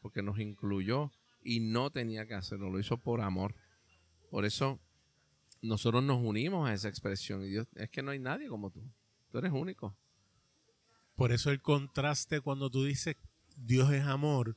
porque 0.00 0.22
nos 0.22 0.38
incluyó 0.38 1.10
y 1.42 1.58
no 1.58 1.90
tenía 1.90 2.28
que 2.28 2.34
hacerlo, 2.34 2.70
lo 2.70 2.78
hizo 2.78 2.96
por 2.96 3.22
amor. 3.22 3.56
Por 4.30 4.44
eso 4.44 4.78
nosotros 5.62 6.04
nos 6.04 6.22
unimos 6.22 6.70
a 6.70 6.74
esa 6.74 6.88
expresión. 6.88 7.42
Y 7.42 7.48
Dios, 7.48 7.66
es 7.74 7.90
que 7.90 8.04
no 8.04 8.12
hay 8.12 8.20
nadie 8.20 8.46
como 8.46 8.70
tú. 8.70 8.88
Tú 9.32 9.38
eres 9.38 9.50
único. 9.50 9.96
Por 11.16 11.32
eso 11.32 11.50
el 11.50 11.60
contraste 11.60 12.40
cuando 12.40 12.70
tú 12.70 12.84
dices 12.84 13.16
Dios 13.56 13.92
es 13.92 14.04
amor 14.04 14.56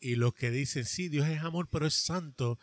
Y 0.00 0.16
los 0.16 0.34
que 0.34 0.50
dicen, 0.50 0.84
sí, 0.84 1.08
Dios 1.08 1.26
es 1.28 1.42
amor, 1.42 1.66
pero 1.70 1.86
es 1.86 1.94
santo, 1.94 2.58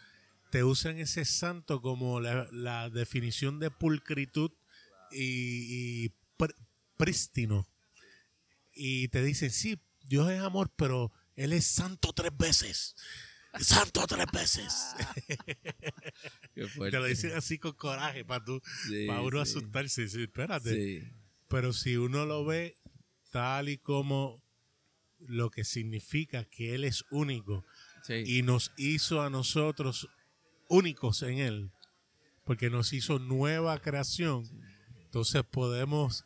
te 0.49 0.63
usan 0.63 0.97
ese 0.97 1.25
santo 1.25 1.81
como 1.81 2.19
la, 2.19 2.89
definición 2.89 3.59
de 3.59 3.71
pulcritud 3.71 4.51
y, 5.11 6.11
prístino. 6.97 7.67
Y 8.73 9.07
te 9.09 9.23
dicen, 9.23 9.51
sí, 9.51 9.79
Dios 10.03 10.29
es 10.31 10.39
amor, 10.39 10.71
pero 10.75 11.11
Él 11.35 11.53
es 11.53 11.65
santo 11.65 12.13
tres 12.13 12.35
veces. 12.35 12.95
Santo 13.59 14.05
tres 14.07 14.27
veces. 14.31 14.95
te 16.53 16.91
lo 16.91 17.05
dicen 17.05 17.33
así 17.33 17.57
con 17.57 17.73
coraje 17.73 18.23
para 18.23 18.43
tú, 18.43 18.61
para 19.07 19.21
uno 19.21 19.41
asustarse. 19.41 20.07
Sí, 20.07 20.23
espérate. 20.23 21.13
Pero 21.47 21.73
si 21.73 21.97
uno 21.97 22.25
lo 22.25 22.45
ve 22.45 22.75
tal 23.31 23.69
y 23.69 23.77
como 23.77 24.41
lo 25.19 25.49
que 25.49 25.63
significa 25.63 26.45
que 26.45 26.75
Él 26.75 26.83
es 26.83 27.03
único 27.11 27.65
y 28.07 28.43
nos 28.43 28.71
hizo 28.77 29.21
a 29.21 29.29
nosotros 29.29 30.09
únicos 30.69 31.21
en 31.23 31.39
Él, 31.39 31.71
porque 32.45 32.69
nos 32.69 32.93
hizo 32.93 33.19
nueva 33.19 33.77
creación, 33.81 34.45
entonces 35.03 35.43
podemos 35.43 36.23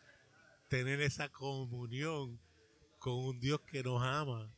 tener 0.69 1.01
esa 1.01 1.29
comunión 1.29 2.39
con 2.99 3.13
un 3.13 3.39
Dios 3.39 3.61
que 3.61 3.81
nos 3.83 4.03
ama. 4.03 4.53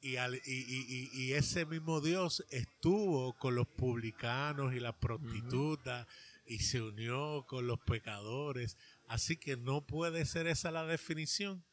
Y, 0.00 0.16
y, 0.16 1.32
ese 1.32 1.66
mismo 1.66 2.00
Dios 2.00 2.44
estuvo 2.50 3.36
con 3.38 3.56
los 3.56 3.66
publicanos 3.66 4.74
y 4.74 4.80
las 4.80 4.94
prostitutas 4.94 6.06
y 6.46 6.60
se 6.60 6.80
unió 6.80 7.44
con 7.48 7.66
los 7.66 7.80
pecadores. 7.80 8.76
Así 9.08 9.36
que 9.36 9.56
no 9.56 9.84
puede 9.84 10.24
ser 10.26 10.46
esa 10.46 10.70
la 10.70 10.86
definición, 10.86 11.64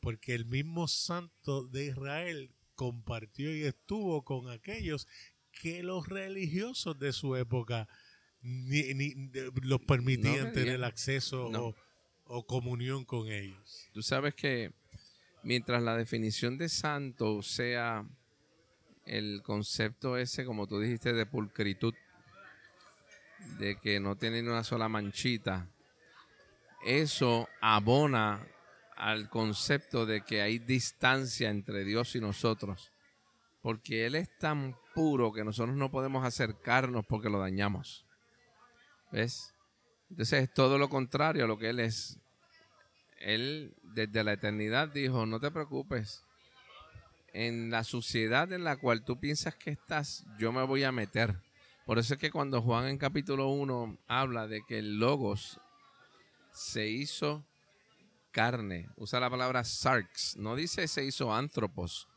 porque 0.00 0.34
el 0.34 0.46
mismo 0.46 0.86
santo 0.86 1.64
de 1.66 1.86
Israel 1.86 2.54
compartió 2.74 3.54
y 3.54 3.64
estuvo 3.64 4.24
con 4.24 4.48
aquellos 4.48 5.08
que 5.60 5.82
los 5.82 6.08
religiosos 6.08 6.98
de 6.98 7.12
su 7.12 7.36
época 7.36 7.88
ni, 8.42 9.30
los 9.62 9.80
permitían 9.80 10.52
tener 10.52 10.82
acceso 10.84 11.50
o, 12.24 12.46
comunión 12.46 13.04
con 13.04 13.28
ellos. 13.28 13.88
Tú 13.92 14.02
sabes 14.02 14.34
que 14.34 14.72
mientras 15.42 15.82
la 15.82 15.96
definición 15.96 16.56
de 16.56 16.68
santo 16.68 17.42
sea 17.42 18.06
el 19.04 19.42
concepto 19.42 20.16
ese, 20.16 20.44
como 20.44 20.66
tú 20.66 20.80
dijiste, 20.80 21.12
de 21.12 21.26
pulcritud, 21.26 21.94
de 23.58 23.76
que 23.76 24.00
no 24.00 24.16
tiene 24.16 24.42
ni 24.42 24.48
una 24.48 24.64
sola 24.64 24.88
manchita, 24.88 25.68
eso 26.86 27.48
abona 27.60 28.46
al 28.96 29.28
concepto 29.28 30.06
de 30.06 30.22
que 30.22 30.42
hay 30.42 30.58
distancia 30.58 31.50
entre 31.50 31.84
Dios 31.84 32.14
y 32.14 32.20
nosotros, 32.20 32.89
porque 33.62 34.06
Él 34.06 34.14
es 34.14 34.28
tan 34.38 34.76
puro 34.94 35.32
que 35.32 35.44
nosotros 35.44 35.76
no 35.76 35.90
podemos 35.90 36.24
acercarnos 36.24 37.04
porque 37.06 37.28
lo 37.28 37.38
dañamos. 37.38 38.06
¿Ves? 39.12 39.54
Entonces 40.08 40.44
es 40.44 40.54
todo 40.54 40.78
lo 40.78 40.88
contrario 40.88 41.44
a 41.44 41.48
lo 41.48 41.58
que 41.58 41.70
Él 41.70 41.80
es. 41.80 42.18
Él 43.18 43.74
desde 43.82 44.24
la 44.24 44.32
eternidad 44.32 44.88
dijo, 44.88 45.26
no 45.26 45.40
te 45.40 45.50
preocupes, 45.50 46.24
en 47.32 47.70
la 47.70 47.84
suciedad 47.84 48.52
en 48.52 48.64
la 48.64 48.76
cual 48.76 49.04
tú 49.04 49.20
piensas 49.20 49.54
que 49.54 49.70
estás, 49.70 50.24
yo 50.38 50.52
me 50.52 50.64
voy 50.64 50.84
a 50.84 50.92
meter. 50.92 51.36
Por 51.86 51.98
eso 51.98 52.14
es 52.14 52.20
que 52.20 52.30
cuando 52.30 52.62
Juan 52.62 52.86
en 52.86 52.98
capítulo 52.98 53.48
1 53.48 53.98
habla 54.06 54.46
de 54.46 54.62
que 54.66 54.78
el 54.78 54.98
logos 54.98 55.60
se 56.52 56.88
hizo 56.88 57.44
carne, 58.32 58.88
usa 58.96 59.20
la 59.20 59.30
palabra 59.30 59.64
sarx, 59.64 60.36
no 60.36 60.56
dice 60.56 60.86
se 60.88 61.04
hizo 61.04 61.34
antropos. 61.34 62.09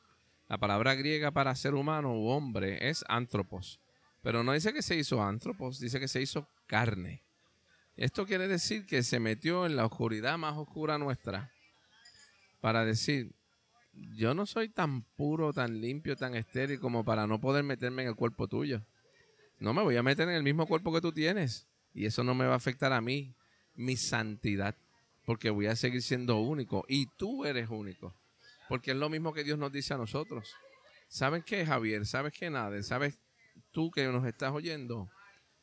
La 0.47 0.58
palabra 0.58 0.95
griega 0.95 1.32
para 1.32 1.56
ser 1.56 1.73
humano 1.73 2.13
u 2.13 2.27
hombre 2.27 2.89
es 2.89 3.03
antropos. 3.08 3.79
Pero 4.21 4.43
no 4.43 4.53
dice 4.53 4.73
que 4.73 4.82
se 4.82 4.95
hizo 4.95 5.21
antropos, 5.23 5.79
dice 5.79 5.99
que 5.99 6.08
se 6.08 6.21
hizo 6.21 6.47
carne. 6.67 7.23
Esto 7.95 8.25
quiere 8.25 8.47
decir 8.47 8.86
que 8.86 9.03
se 9.03 9.19
metió 9.19 9.65
en 9.65 9.75
la 9.75 9.86
oscuridad 9.86 10.38
más 10.38 10.58
oscura 10.58 10.97
nuestra 10.97 11.51
para 12.60 12.86
decir, 12.86 13.36
yo 14.15 14.34
no 14.34 14.45
soy 14.45 14.69
tan 14.69 15.03
puro, 15.03 15.53
tan 15.53 15.82
limpio, 15.82 16.15
tan 16.15 16.34
estéril 16.34 16.79
como 16.79 17.03
para 17.03 17.27
no 17.27 17.39
poder 17.39 17.63
meterme 17.63 18.03
en 18.03 18.10
el 18.10 18.15
cuerpo 18.15 18.47
tuyo. 18.47 18.82
No 19.60 19.73
me 19.73 19.84
voy 19.84 19.97
a 19.97 20.03
meter 20.03 20.27
en 20.29 20.36
el 20.36 20.43
mismo 20.43 20.65
cuerpo 20.65 20.93
que 20.93 21.01
tú 21.01 21.12
tienes. 21.12 21.67
Y 21.93 22.06
eso 22.06 22.23
no 22.23 22.34
me 22.34 22.45
va 22.45 22.53
a 22.53 22.58
afectar 22.58 22.91
a 22.91 23.01
mí, 23.01 23.36
mi 23.75 23.97
santidad, 23.97 24.75
porque 25.25 25.51
voy 25.51 25.67
a 25.67 25.75
seguir 25.75 26.01
siendo 26.01 26.39
único. 26.39 26.86
Y 26.88 27.08
tú 27.17 27.45
eres 27.45 27.69
único. 27.69 28.15
Porque 28.69 28.91
es 28.91 28.97
lo 28.97 29.10
mismo 29.10 29.34
que 29.34 29.43
Dios 29.43 29.58
nos 29.58 29.71
dice 29.71 29.93
a 29.93 29.97
nosotros. 29.97 30.54
¿Sabes 31.08 31.43
qué, 31.43 31.65
Javier? 31.65 32.06
¿Sabes 32.06 32.34
qué, 32.34 32.49
nada? 32.49 32.82
¿Sabes 32.82 33.19
tú 33.71 33.91
que 33.91 34.06
nos 34.08 34.26
estás 34.26 34.52
oyendo? 34.52 35.10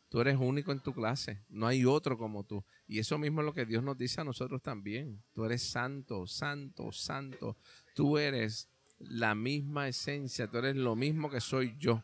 Tú 0.08 0.20
eres 0.20 0.36
único 0.38 0.72
en 0.72 0.80
tu 0.80 0.92
clase. 0.92 1.40
No 1.48 1.66
hay 1.66 1.84
otro 1.84 2.18
como 2.18 2.44
tú. 2.44 2.64
Y 2.86 2.98
eso 2.98 3.16
mismo 3.18 3.40
es 3.40 3.46
lo 3.46 3.54
que 3.54 3.64
Dios 3.64 3.82
nos 3.82 3.96
dice 3.96 4.20
a 4.20 4.24
nosotros 4.24 4.60
también. 4.60 5.22
Tú 5.32 5.44
eres 5.44 5.62
santo, 5.62 6.26
santo, 6.26 6.90
santo. 6.92 7.56
Tú 7.94 8.18
eres 8.18 8.68
la 8.98 9.34
misma 9.34 9.88
esencia. 9.88 10.48
Tú 10.48 10.58
eres 10.58 10.76
lo 10.76 10.96
mismo 10.96 11.30
que 11.30 11.40
soy 11.40 11.76
yo. 11.78 12.02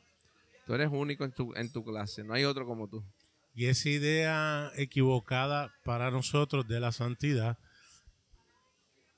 Tú 0.67 0.75
eres 0.75 0.89
único 0.91 1.25
en 1.25 1.33
tu, 1.33 1.53
en 1.55 1.73
tu 1.73 1.85
clase. 1.85 2.23
No 2.23 2.35
hay 2.35 2.45
otro 2.45 2.65
como 2.65 2.89
tú. 2.89 3.05
Y 3.55 3.67
esa 3.67 3.89
idea 3.89 4.71
equivocada 4.77 5.73
para 5.83 6.11
nosotros 6.11 6.69
de 6.69 6.79
la 6.79 6.93
santidad 6.93 7.59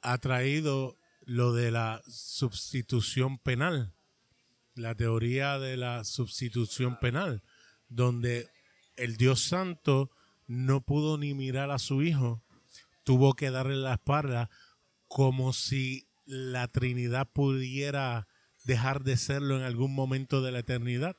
ha 0.01 0.19
traído 0.19 0.97
lo 1.29 1.53
de 1.53 1.71
la 1.71 2.01
sustitución 2.09 3.37
penal, 3.37 3.93
la 4.75 4.95
teoría 4.95 5.59
de 5.59 5.77
la 5.77 6.05
sustitución 6.05 6.99
penal, 7.01 7.43
donde 7.91 8.49
el 8.97 9.19
Dios 9.19 9.43
Santo 9.43 10.11
no 10.47 10.81
pudo 10.81 11.19
ni 11.19 11.35
mirar 11.35 11.71
a 11.71 11.79
su 11.79 12.01
hijo, 12.01 12.43
tuvo 13.05 13.35
que 13.35 13.51
darle 13.51 13.77
la 13.77 13.93
espalda 13.95 14.49
como 15.07 15.53
si 15.53 16.09
la 16.25 16.67
Trinidad 16.69 17.29
pudiera 17.31 18.27
dejar 18.65 19.05
de 19.05 19.19
serlo 19.19 19.55
en 19.59 19.65
algún 19.65 19.95
momento 19.95 20.41
de 20.41 20.53
la 20.53 20.61
eternidad, 20.61 21.15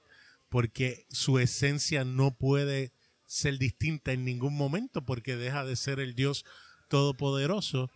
porque 0.50 1.06
su 1.12 1.38
esencia 1.38 2.04
no 2.04 2.36
puede 2.36 2.94
ser 3.28 3.60
distinta 3.60 4.12
en 4.12 4.26
ningún 4.26 4.58
momento, 4.58 5.06
porque 5.06 5.36
deja 5.36 5.64
de 5.66 5.76
ser 5.76 6.00
el 6.00 6.16
Dios 6.16 6.46
Todopoderoso. 6.88 7.92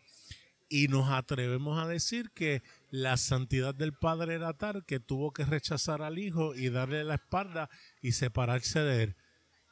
Y 0.73 0.87
nos 0.87 1.11
atrevemos 1.11 1.77
a 1.77 1.87
decir 1.87 2.31
que 2.31 2.63
la 2.89 3.17
santidad 3.17 3.75
del 3.75 3.93
Padre 3.93 4.33
era 4.33 4.53
tal 4.53 4.83
que 4.85 4.99
tuvo 4.99 5.31
que 5.31 5.45
rechazar 5.45 6.01
al 6.01 6.17
Hijo 6.17 6.55
y 6.55 6.69
darle 6.69 7.03
la 7.03 7.13
espalda 7.13 7.69
y 8.01 8.13
separarse 8.13 8.79
de 8.79 9.03
él 9.03 9.15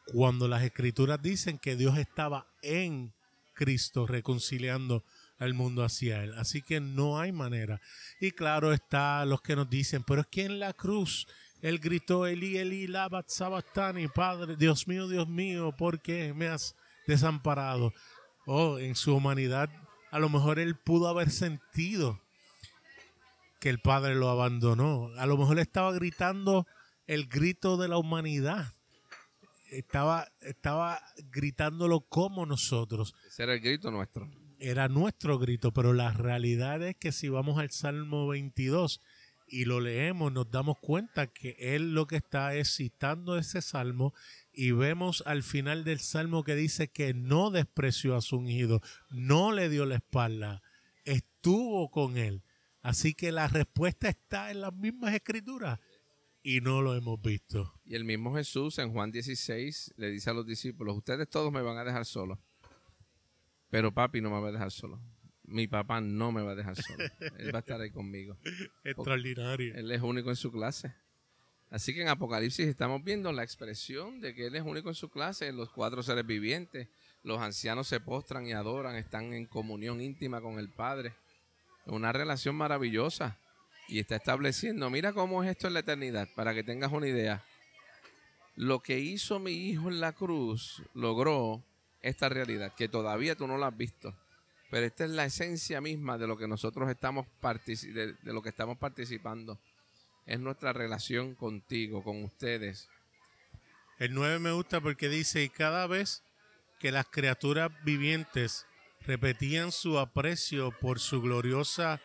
cuando 0.06 0.48
las 0.48 0.62
escrituras 0.62 1.20
dicen 1.20 1.58
que 1.58 1.76
Dios 1.76 1.98
estaba 1.98 2.46
en 2.62 3.14
Cristo 3.56 4.06
reconciliando 4.06 5.04
al 5.40 5.56
mundo 5.56 5.84
hacia 5.84 6.24
Él. 6.24 6.34
Así 6.38 6.62
que 6.62 6.80
no 6.80 7.20
hay 7.20 7.32
manera. 7.32 7.82
Y 8.20 8.32
claro 8.32 8.72
está 8.72 9.26
los 9.26 9.42
que 9.42 9.56
nos 9.56 9.70
dicen, 9.70 10.04
pero 10.04 10.22
es 10.22 10.28
que 10.28 10.46
en 10.46 10.60
la 10.60 10.74
cruz 10.74 11.26
Él 11.62 11.80
gritó, 11.80 12.28
Eli, 12.28 12.58
Eli, 12.58 12.88
labat 12.88 13.28
sabastani, 13.30 14.08
Padre, 14.08 14.56
Dios 14.56 14.88
mío, 14.88 15.08
Dios 15.08 15.28
mío, 15.28 15.74
¿por 15.76 16.00
qué 16.00 16.34
me 16.34 16.48
has 16.48 16.76
desamparado? 17.08 17.92
Oh, 18.46 18.78
en 18.78 18.96
su 18.96 19.16
humanidad, 19.16 19.70
a 20.12 20.20
lo 20.20 20.30
mejor 20.30 20.60
Él 20.60 20.76
pudo 20.76 21.08
haber 21.08 21.32
sentido 21.32 22.22
que 23.60 23.70
el 23.70 23.80
Padre 23.80 24.16
lo 24.16 24.30
abandonó. 24.30 25.10
A 25.18 25.26
lo 25.26 25.38
mejor 25.38 25.60
estaba 25.60 25.92
gritando 25.92 26.68
el 27.08 27.28
grito 27.28 27.78
de 27.78 27.88
la 27.88 27.98
humanidad 27.98 28.74
estaba, 29.72 30.28
estaba 30.42 31.02
gritándolo 31.32 32.02
como 32.02 32.46
nosotros. 32.46 33.16
Ese 33.28 33.44
era 33.44 33.54
el 33.54 33.62
grito 33.62 33.90
nuestro. 33.90 34.30
Era 34.60 34.88
nuestro 34.88 35.40
grito, 35.40 35.72
pero 35.72 35.94
la 35.94 36.12
realidad 36.12 36.84
es 36.84 36.96
que 36.98 37.12
si 37.12 37.30
vamos 37.30 37.58
al 37.58 37.72
Salmo 37.72 38.28
22 38.28 39.02
y 39.48 39.66
lo 39.66 39.80
leemos, 39.80 40.32
nos 40.32 40.52
damos 40.52 40.78
cuenta 40.80 41.28
que 41.28 41.56
él 41.58 41.94
lo 41.94 42.06
que 42.06 42.18
está 42.18 42.54
es 42.54 42.76
citando 42.76 43.38
ese 43.38 43.62
salmo 43.62 44.14
y 44.54 44.72
vemos 44.72 45.24
al 45.26 45.44
final 45.44 45.84
del 45.84 46.00
salmo 46.00 46.44
que 46.44 46.56
dice 46.56 46.90
que 46.90 47.14
no 47.14 47.52
despreció 47.52 48.16
a 48.16 48.22
su 48.22 48.38
ungido, 48.38 48.82
no 49.10 49.52
le 49.52 49.70
dio 49.70 49.86
la 49.86 49.96
espalda, 49.96 50.62
estuvo 51.06 51.90
con 51.90 52.18
él. 52.18 52.44
Así 52.82 53.14
que 53.14 53.32
la 53.32 53.48
respuesta 53.48 54.10
está 54.10 54.52
en 54.52 54.62
las 54.62 54.74
mismas 54.74 55.14
escrituras 55.14 55.80
y 56.44 56.62
no 56.62 56.82
lo 56.82 56.96
hemos 56.96 57.22
visto. 57.22 57.74
Y 57.86 57.96
el 57.96 58.04
mismo 58.04 58.34
Jesús 58.36 58.80
en 58.80 58.92
Juan 58.92 59.12
16 59.12 59.94
le 59.98 60.10
dice 60.10 60.30
a 60.30 60.34
los 60.34 60.46
discípulos, 60.46 60.98
ustedes 60.98 61.30
todos 61.30 61.52
me 61.52 61.62
van 61.62 61.78
a 61.78 61.84
dejar 61.84 62.06
solo, 62.06 62.42
pero 63.70 63.94
papi 63.94 64.20
no 64.22 64.32
me 64.32 64.42
va 64.42 64.50
a 64.50 64.52
dejar 64.52 64.72
solo. 64.72 65.00
Mi 65.44 65.68
papá 65.68 66.00
no 66.00 66.32
me 66.32 66.42
va 66.42 66.52
a 66.52 66.56
dejar 66.56 66.76
solo. 66.82 67.04
Él 67.38 67.54
va 67.54 67.60
a 67.60 67.62
estar 67.62 67.82
ahí 67.82 67.92
conmigo. 67.92 68.38
Extraordinario. 68.86 69.76
Él 69.76 69.92
es 69.92 70.02
único 70.02 70.30
en 70.30 70.38
su 70.38 70.50
clase. 70.50 70.96
Así 71.72 71.94
que 71.94 72.02
en 72.02 72.10
Apocalipsis 72.10 72.68
estamos 72.68 73.02
viendo 73.02 73.32
la 73.32 73.44
expresión 73.44 74.20
de 74.20 74.36
que 74.36 74.48
Él 74.48 74.56
es 74.58 74.62
único 74.62 74.90
en 74.90 74.96
su 74.96 75.10
clase, 75.10 75.52
los 75.54 75.70
cuatro 75.70 76.04
seres 76.04 76.26
vivientes. 76.28 76.90
Los 77.24 77.40
ancianos 77.40 77.88
se 77.88 78.02
postran 78.02 78.46
y 78.46 78.52
adoran, 78.52 78.96
están 78.96 79.34
en 79.34 79.46
comunión 79.46 80.02
íntima 80.02 80.42
con 80.42 80.60
el 80.60 80.70
Padre. 80.70 81.14
Una 81.86 82.12
relación 82.12 82.56
maravillosa. 82.56 83.38
y 83.88 84.00
está 84.00 84.18
estableciendo, 84.18 84.90
mira 84.90 85.12
cómo 85.12 85.44
es 85.44 85.50
esto 85.50 85.68
en 85.68 85.74
la 85.74 85.80
eternidad, 85.82 86.30
para 86.36 86.54
que 86.54 86.64
tengas 86.64 86.92
una 86.92 87.08
idea. 87.08 87.44
Lo 88.56 88.80
que 88.80 89.00
hizo 89.00 89.40
mi 89.40 89.52
hijo 89.52 89.90
en 89.90 90.00
la 90.00 90.14
cruz 90.14 90.82
logró 90.94 91.64
esta 92.02 92.30
realidad, 92.30 92.74
que 92.76 92.88
todavía 92.88 93.36
tú 93.36 93.48
no 93.48 93.58
la 93.58 93.68
has 93.68 93.78
visto. 93.78 94.16
Pero 94.70 94.86
esta 94.86 95.04
es 95.04 95.12
la 95.12 95.26
esencia 95.26 95.82
misma 95.82 96.18
de 96.18 96.28
lo 96.28 96.38
que 96.38 96.48
nosotros 96.48 96.90
estamos 96.90 97.28
de, 97.42 98.16
lo 98.24 98.42
que 98.42 98.50
estamos 98.50 98.78
participando. 98.78 99.60
Es 100.26 100.40
nuestra 100.40 100.74
relación 100.74 101.36
contigo, 101.36 102.04
con 102.04 102.24
ustedes. 102.24 102.90
El 104.00 104.14
9 104.14 104.40
me 104.40 104.52
gusta 104.52 104.82
porque 104.82 105.10
dice, 105.10 105.44
y 105.44 105.50
cada 105.50 105.88
vez 105.88 106.24
que 106.80 106.92
las 106.92 107.08
criaturas 107.08 107.72
vivientes 107.84 108.66
repetían 109.06 109.72
su 109.72 110.00
aprecio 110.00 110.72
por 110.80 111.00
su 111.00 111.22
gloriosa 111.22 112.02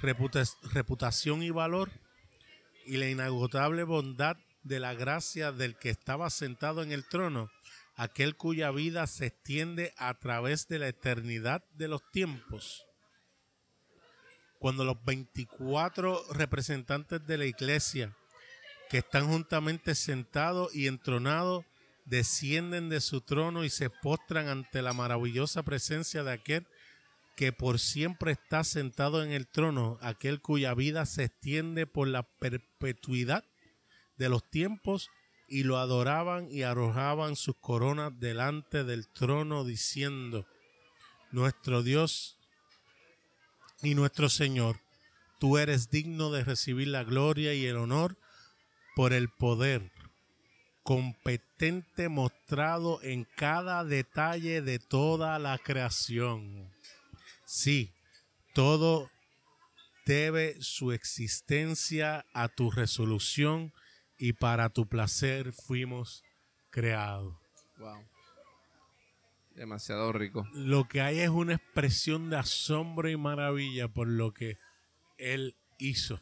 reputación 0.00 1.42
y 1.42 1.50
valor 1.50 1.90
y 2.84 2.96
la 2.98 3.08
inagotable 3.08 3.84
bondad 3.84 4.36
de 4.62 4.80
la 4.80 4.94
gracia 4.94 5.52
del 5.52 5.76
que 5.76 5.90
estaba 5.90 6.30
sentado 6.30 6.82
en 6.82 6.92
el 6.92 7.06
trono, 7.06 7.50
aquel 7.96 8.36
cuya 8.36 8.70
vida 8.70 9.06
se 9.06 9.26
extiende 9.26 9.94
a 9.96 10.14
través 10.14 10.68
de 10.68 10.78
la 10.78 10.88
eternidad 10.88 11.64
de 11.74 11.88
los 11.88 12.08
tiempos. 12.10 12.86
Cuando 14.64 14.86
los 14.86 15.04
24 15.04 16.32
representantes 16.32 17.26
de 17.26 17.36
la 17.36 17.44
iglesia 17.44 18.16
que 18.88 18.96
están 18.96 19.28
juntamente 19.28 19.94
sentados 19.94 20.74
y 20.74 20.86
entronados 20.86 21.66
descienden 22.06 22.88
de 22.88 23.02
su 23.02 23.20
trono 23.20 23.64
y 23.64 23.68
se 23.68 23.90
postran 23.90 24.48
ante 24.48 24.80
la 24.80 24.94
maravillosa 24.94 25.64
presencia 25.64 26.24
de 26.24 26.32
aquel 26.32 26.66
que 27.36 27.52
por 27.52 27.78
siempre 27.78 28.32
está 28.32 28.64
sentado 28.64 29.22
en 29.22 29.32
el 29.32 29.46
trono, 29.46 29.98
aquel 30.00 30.40
cuya 30.40 30.72
vida 30.72 31.04
se 31.04 31.24
extiende 31.24 31.86
por 31.86 32.08
la 32.08 32.22
perpetuidad 32.22 33.44
de 34.16 34.30
los 34.30 34.48
tiempos, 34.48 35.10
y 35.46 35.64
lo 35.64 35.76
adoraban 35.76 36.50
y 36.50 36.62
arrojaban 36.62 37.36
sus 37.36 37.56
coronas 37.56 38.18
delante 38.18 38.82
del 38.82 39.08
trono, 39.08 39.64
diciendo, 39.64 40.46
Nuestro 41.32 41.82
Dios 41.82 42.33
y 43.86 43.94
nuestro 43.94 44.28
Señor, 44.28 44.80
tú 45.38 45.58
eres 45.58 45.90
digno 45.90 46.30
de 46.30 46.44
recibir 46.44 46.88
la 46.88 47.04
gloria 47.04 47.54
y 47.54 47.66
el 47.66 47.76
honor 47.76 48.16
por 48.94 49.12
el 49.12 49.28
poder 49.28 49.92
competente 50.84 52.08
mostrado 52.08 53.02
en 53.02 53.26
cada 53.36 53.84
detalle 53.84 54.60
de 54.60 54.78
toda 54.78 55.38
la 55.38 55.58
creación. 55.58 56.70
Sí, 57.46 57.92
todo 58.52 59.10
debe 60.06 60.60
su 60.60 60.92
existencia 60.92 62.26
a 62.34 62.48
tu 62.48 62.70
resolución 62.70 63.72
y 64.18 64.34
para 64.34 64.68
tu 64.68 64.86
placer 64.86 65.52
fuimos 65.52 66.22
creados. 66.70 67.34
Wow. 67.78 68.13
Demasiado 69.54 70.12
rico. 70.12 70.48
Lo 70.52 70.88
que 70.88 71.00
hay 71.00 71.20
es 71.20 71.28
una 71.28 71.54
expresión 71.54 72.28
de 72.28 72.36
asombro 72.36 73.08
y 73.08 73.16
maravilla 73.16 73.88
por 73.88 74.08
lo 74.08 74.34
que 74.34 74.58
Él 75.16 75.56
hizo. 75.78 76.20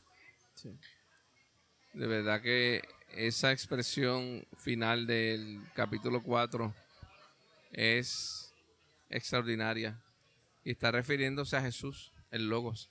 De 1.95 2.07
verdad 2.07 2.43
que 2.43 2.83
esa 3.15 3.53
expresión 3.53 4.47
final 4.57 5.07
del 5.07 5.63
capítulo 5.75 6.23
4 6.23 6.75
es 7.73 8.55
extraordinaria 9.09 10.03
y 10.65 10.73
está 10.73 10.91
refiriéndose 10.91 11.57
a 11.57 11.63
Jesús, 11.63 12.13
el 12.31 12.49
Logos. 12.49 12.91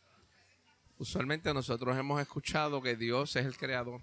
Usualmente 0.97 1.53
nosotros 1.53 1.97
hemos 1.97 2.21
escuchado 2.21 2.81
que 2.81 2.95
Dios 2.95 3.35
es 3.35 3.45
el 3.45 3.57
creador, 3.57 4.01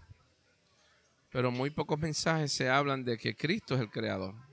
pero 1.31 1.51
muy 1.51 1.70
pocos 1.70 1.98
mensajes 1.98 2.53
se 2.53 2.68
hablan 2.68 3.05
de 3.05 3.18
que 3.18 3.37
Cristo 3.37 3.74
es 3.74 3.81
el 3.81 3.90
creador. 3.90 4.47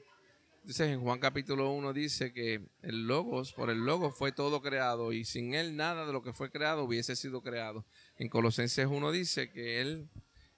Dice 0.65 0.91
en 0.91 1.01
Juan 1.01 1.19
capítulo 1.19 1.69
1 1.69 1.93
dice 1.93 2.33
que 2.33 2.59
el 2.81 3.05
Logos, 3.05 3.53
por 3.53 3.69
el 3.69 3.85
Logos 3.85 4.17
fue 4.17 4.31
todo 4.31 4.63
creado 4.63 5.13
y 5.13 5.23
sin 5.23 5.53
él 5.53 5.75
nada 5.75 6.07
de 6.07 6.11
lo 6.11 6.23
que 6.23 6.33
fue 6.33 6.49
creado 6.49 6.85
hubiese 6.85 7.15
sido 7.15 7.43
creado. 7.43 7.85
En 8.17 8.29
Colosenses 8.29 8.87
1 8.87 9.11
dice 9.11 9.51
que 9.51 9.79
él 9.79 10.09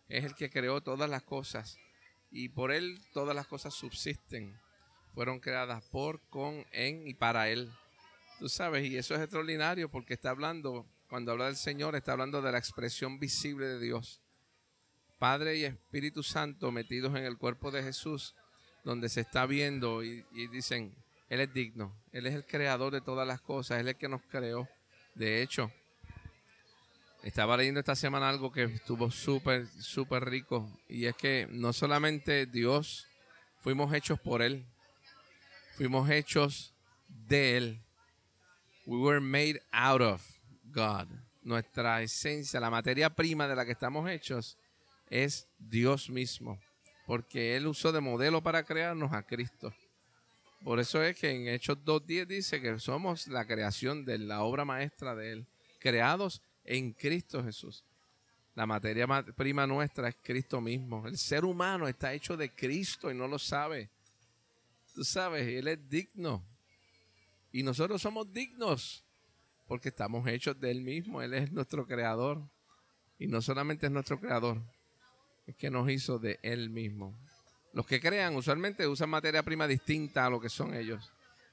es 0.08 0.24
el 0.24 0.34
que 0.34 0.50
creó 0.50 0.80
todas 0.80 1.10
las 1.10 1.24
cosas 1.24 1.78
y 2.32 2.48
por 2.48 2.72
él 2.72 3.02
todas 3.12 3.36
las 3.36 3.48
cosas 3.48 3.74
subsisten. 3.74 4.58
Fueron 5.13 5.41
creadas 5.41 5.84
por, 5.89 6.22
con, 6.30 6.65
en 6.72 7.06
y 7.06 7.13
para 7.13 7.50
él. 7.50 7.70
Tú 8.39 8.48
sabes, 8.48 8.86
y 8.86 8.96
eso 8.96 9.13
es 9.13 9.20
extraordinario 9.20 9.91
porque 9.91 10.13
está 10.13 10.30
hablando, 10.30 10.88
cuando 11.10 11.34
habla 11.34 11.48
del 11.48 11.58
Señor, 11.58 11.98
está 11.98 12.13
hablando 12.13 12.41
de 12.41 12.54
la 12.54 12.60
expresión 12.60 13.20
visible 13.20 13.65
de 13.65 13.80
Dios. 13.82 14.22
Padre 15.20 15.58
y 15.58 15.65
Espíritu 15.65 16.24
Santo 16.24 16.72
metidos 16.72 17.13
en 17.17 17.26
el 17.26 17.38
cuerpo 17.38 17.72
de 17.72 17.84
Jesús, 17.84 18.36
donde 18.88 19.10
se 19.10 19.19
está 19.19 19.45
viendo 19.45 20.02
y, 20.02 20.23
dicen, 20.50 20.95
Él 21.28 21.41
es 21.41 21.54
digno, 21.54 21.93
Él 22.13 22.26
es 22.26 22.34
el 22.34 22.45
creador 22.45 22.93
de 22.93 23.02
todas 23.02 23.28
las 23.28 23.41
cosas, 23.41 23.82
Él 23.82 23.89
es 23.89 23.95
el 23.95 24.00
que 24.00 24.08
nos 24.08 24.21
creó. 24.23 24.65
De 25.13 25.41
hecho, 25.41 25.73
estaba 27.21 27.58
leyendo 27.58 27.82
esta 27.82 27.97
semana 27.97 28.30
algo 28.30 28.50
que 28.50 28.63
estuvo 28.63 29.12
súper, 29.12 29.67
súper 29.67 30.23
rico. 30.23 30.71
Y 30.88 31.06
es 31.06 31.17
que 31.17 31.50
no 31.52 31.73
solamente 31.73 32.45
Dios, 32.45 33.10
fuimos 33.60 33.93
hechos 33.93 34.21
por 34.21 34.41
Él. 34.41 34.65
Fuimos 35.76 36.10
hechos 36.10 36.73
de 37.10 37.58
Él. 37.58 37.82
We 38.86 39.00
were 39.00 39.19
made 39.19 39.62
out 39.73 40.00
of 40.00 40.23
God. 40.63 41.08
Nuestra 41.41 42.02
esencia, 42.02 42.62
la 42.62 42.69
materia 42.69 43.10
prima 43.10 43.50
de 43.50 43.56
la 43.58 43.65
que 43.65 43.73
estamos 43.73 44.10
hechos, 44.10 44.58
es 45.10 45.50
Dios 45.60 46.10
mismo. 46.10 46.58
Porque 47.08 47.56
Él 47.56 47.65
usó 47.65 47.91
de 47.91 48.02
modelo 48.02 48.43
para 48.43 48.63
crearnos 48.63 49.13
a 49.13 49.24
Cristo. 49.24 49.74
Por 50.63 50.80
eso 50.80 51.02
es 51.02 51.17
que 51.17 51.32
en 51.32 51.48
Hechos 51.48 51.78
2.10 51.86 52.28
dice 52.28 52.62
que 52.62 52.78
somos 52.80 53.28
la 53.28 53.48
creación 53.48 54.04
de 54.04 54.17
la 54.17 54.43
obra 54.43 54.65
maestra 54.65 55.15
de 55.15 55.32
Él. 55.32 55.48
Creados 55.80 56.41
en 56.65 56.91
Cristo 56.91 57.41
Jesús. 57.43 57.86
La 58.56 58.65
materia 58.65 59.08
prima 59.38 59.65
nuestra 59.65 60.10
es 60.10 60.17
Cristo 60.22 60.60
mismo. 60.60 61.08
El 61.08 61.17
ser 61.17 61.46
humano 61.46 61.88
está 61.88 62.13
hecho 62.13 62.36
de 62.36 62.54
Cristo 62.54 63.10
y 63.10 63.15
no 63.15 63.28
lo 63.28 63.39
sabe. 63.39 63.89
Tú 64.93 65.06
sabes, 65.06 65.48
Él 65.48 65.70
es 65.70 65.89
digno. 65.89 66.43
Y 67.54 67.63
nosotros 67.63 68.02
somos 68.02 68.34
dignos 68.34 69.06
porque 69.65 69.89
estamos 69.89 70.28
hechos 70.28 70.60
de 70.60 70.72
Él 70.72 70.82
mismo. 70.82 71.22
Él 71.22 71.36
es 71.36 71.52
nuestro 71.54 71.88
creador. 71.88 72.41
Y 73.17 73.28
no 73.28 73.41
solamente 73.41 73.86
es 73.86 73.91
nuestro 73.91 74.20
creador, 74.20 74.62
que 75.56 75.70
nos 75.70 75.90
hizo 75.90 76.20
de 76.20 76.40
Él 76.44 76.70
mismo. 76.70 77.18
Los 77.74 77.86
que 77.86 78.02
crean 78.02 78.36
usualmente 78.36 78.88
usan 78.88 79.10
materia 79.10 79.44
prima 79.44 79.68
distinta 79.68 80.26
a 80.26 80.30
lo 80.30 80.40
que 80.42 80.50
son 80.50 80.74
ellos. 80.74 81.12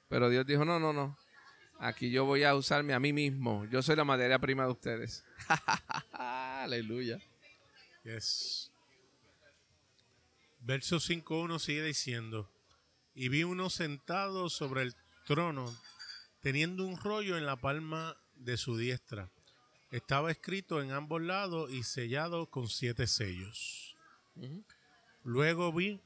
Pero 0.08 0.28
Dios 0.28 0.46
dijo, 0.46 0.64
no, 0.64 0.80
no, 0.80 0.92
no. 0.92 1.16
Aquí 1.78 2.10
yo 2.10 2.24
voy 2.24 2.44
a 2.44 2.54
usarme 2.54 2.94
a 2.94 3.00
mí 3.00 3.12
mismo. 3.12 3.64
Yo 3.66 3.82
soy 3.82 3.96
la 3.96 4.04
materia 4.04 4.38
prima 4.38 4.64
de 4.64 4.70
ustedes. 4.72 5.24
Aleluya. 6.12 7.18
Yes. 8.04 8.70
Verso 10.60 10.96
5.1 10.96 11.58
sigue 11.58 11.82
diciendo, 11.82 12.50
y 13.14 13.28
vi 13.28 13.44
uno 13.44 13.68
sentado 13.68 14.48
sobre 14.48 14.82
el 14.82 14.94
trono, 15.26 15.74
teniendo 16.40 16.86
un 16.86 16.96
rollo 16.96 17.36
en 17.36 17.44
la 17.44 17.56
palma 17.56 18.16
de 18.34 18.56
su 18.56 18.76
diestra. 18.78 19.30
Estaba 19.94 20.32
escrito 20.32 20.82
en 20.82 20.90
ambos 20.90 21.22
lados 21.22 21.70
y 21.70 21.84
sellado 21.84 22.46
con 22.46 22.66
siete 22.66 23.06
sellos. 23.06 23.94
Luego 25.22 25.72
vi 25.72 26.00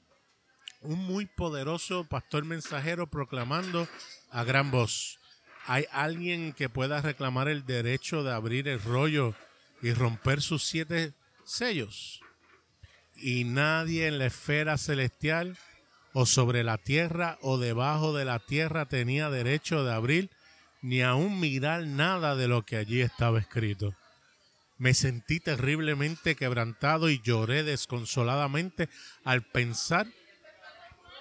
un 0.82 0.98
muy 0.98 1.24
poderoso 1.24 2.04
pastor 2.04 2.44
mensajero 2.44 3.06
proclamando 3.06 3.88
a 4.30 4.44
gran 4.44 4.70
voz, 4.70 5.18
¿Hay 5.64 5.86
alguien 5.90 6.52
que 6.52 6.68
pueda 6.68 7.00
reclamar 7.00 7.48
el 7.48 7.64
derecho 7.64 8.22
de 8.22 8.34
abrir 8.34 8.68
el 8.68 8.82
rollo 8.82 9.34
y 9.80 9.94
romper 9.94 10.42
sus 10.42 10.64
siete 10.64 11.14
sellos? 11.44 12.20
Y 13.16 13.44
nadie 13.44 14.06
en 14.06 14.18
la 14.18 14.26
esfera 14.26 14.76
celestial 14.76 15.56
o 16.12 16.26
sobre 16.26 16.62
la 16.62 16.76
tierra 16.76 17.38
o 17.40 17.56
debajo 17.56 18.12
de 18.12 18.26
la 18.26 18.38
tierra 18.38 18.84
tenía 18.84 19.30
derecho 19.30 19.82
de 19.82 19.94
abrir 19.94 20.30
ni 20.82 21.02
aún 21.02 21.40
mirar 21.40 21.86
nada 21.86 22.36
de 22.36 22.48
lo 22.48 22.64
que 22.64 22.76
allí 22.76 23.00
estaba 23.00 23.38
escrito. 23.38 23.94
Me 24.76 24.94
sentí 24.94 25.40
terriblemente 25.40 26.36
quebrantado 26.36 27.10
y 27.10 27.20
lloré 27.20 27.64
desconsoladamente 27.64 28.88
al 29.24 29.42
pensar 29.42 30.06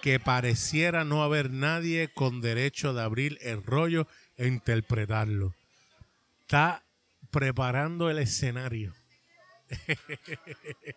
que 0.00 0.20
pareciera 0.20 1.04
no 1.04 1.24
haber 1.24 1.50
nadie 1.50 2.08
con 2.14 2.40
derecho 2.40 2.94
de 2.94 3.02
abrir 3.02 3.38
el 3.40 3.64
rollo 3.64 4.06
interpretarlo. 4.36 5.54
Está 6.42 6.84
preparando 7.30 8.10
el 8.10 8.18
escenario 8.18 8.94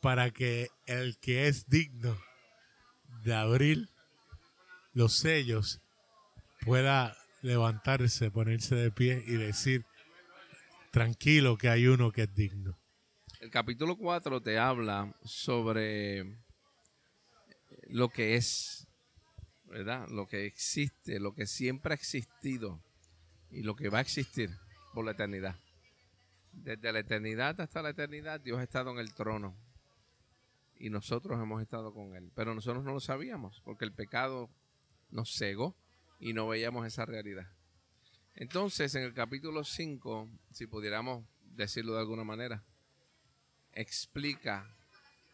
para 0.00 0.30
que 0.30 0.68
el 0.86 1.18
que 1.18 1.48
es 1.48 1.68
digno 1.68 2.16
de 3.24 3.34
abrir 3.34 3.88
los 4.94 5.14
sellos 5.14 5.80
pueda 6.64 7.16
levantarse, 7.42 8.30
ponerse 8.30 8.74
de 8.74 8.90
pie 8.90 9.22
y 9.26 9.32
decir, 9.32 9.84
tranquilo 10.90 11.56
que 11.56 11.68
hay 11.68 11.86
uno 11.86 12.12
que 12.12 12.22
es 12.22 12.34
digno. 12.34 12.78
El 13.40 13.50
capítulo 13.50 13.96
4 13.96 14.42
te 14.42 14.58
habla 14.58 15.14
sobre 15.24 16.36
lo 17.88 18.08
que 18.10 18.36
es, 18.36 18.86
¿verdad? 19.64 20.08
Lo 20.08 20.26
que 20.26 20.46
existe, 20.46 21.20
lo 21.20 21.32
que 21.32 21.46
siempre 21.46 21.92
ha 21.92 21.96
existido 21.96 22.82
y 23.50 23.62
lo 23.62 23.74
que 23.74 23.88
va 23.88 23.98
a 23.98 24.02
existir 24.02 24.50
por 24.92 25.04
la 25.04 25.12
eternidad. 25.12 25.56
Desde 26.52 26.92
la 26.92 26.98
eternidad 26.98 27.60
hasta 27.60 27.80
la 27.80 27.90
eternidad 27.90 28.40
Dios 28.40 28.58
ha 28.58 28.64
estado 28.64 28.90
en 28.90 28.98
el 28.98 29.14
trono 29.14 29.56
y 30.76 30.90
nosotros 30.90 31.40
hemos 31.40 31.62
estado 31.62 31.94
con 31.94 32.16
Él. 32.16 32.30
Pero 32.34 32.54
nosotros 32.54 32.84
no 32.84 32.92
lo 32.92 33.00
sabíamos 33.00 33.62
porque 33.64 33.84
el 33.84 33.92
pecado 33.92 34.50
nos 35.10 35.34
cegó 35.34 35.76
y 36.20 36.34
no 36.34 36.46
veíamos 36.46 36.86
esa 36.86 37.06
realidad. 37.06 37.50
Entonces, 38.34 38.94
en 38.94 39.02
el 39.02 39.14
capítulo 39.14 39.64
5, 39.64 40.28
si 40.52 40.66
pudiéramos 40.66 41.24
decirlo 41.42 41.94
de 41.94 42.00
alguna 42.00 42.24
manera, 42.24 42.62
explica 43.72 44.72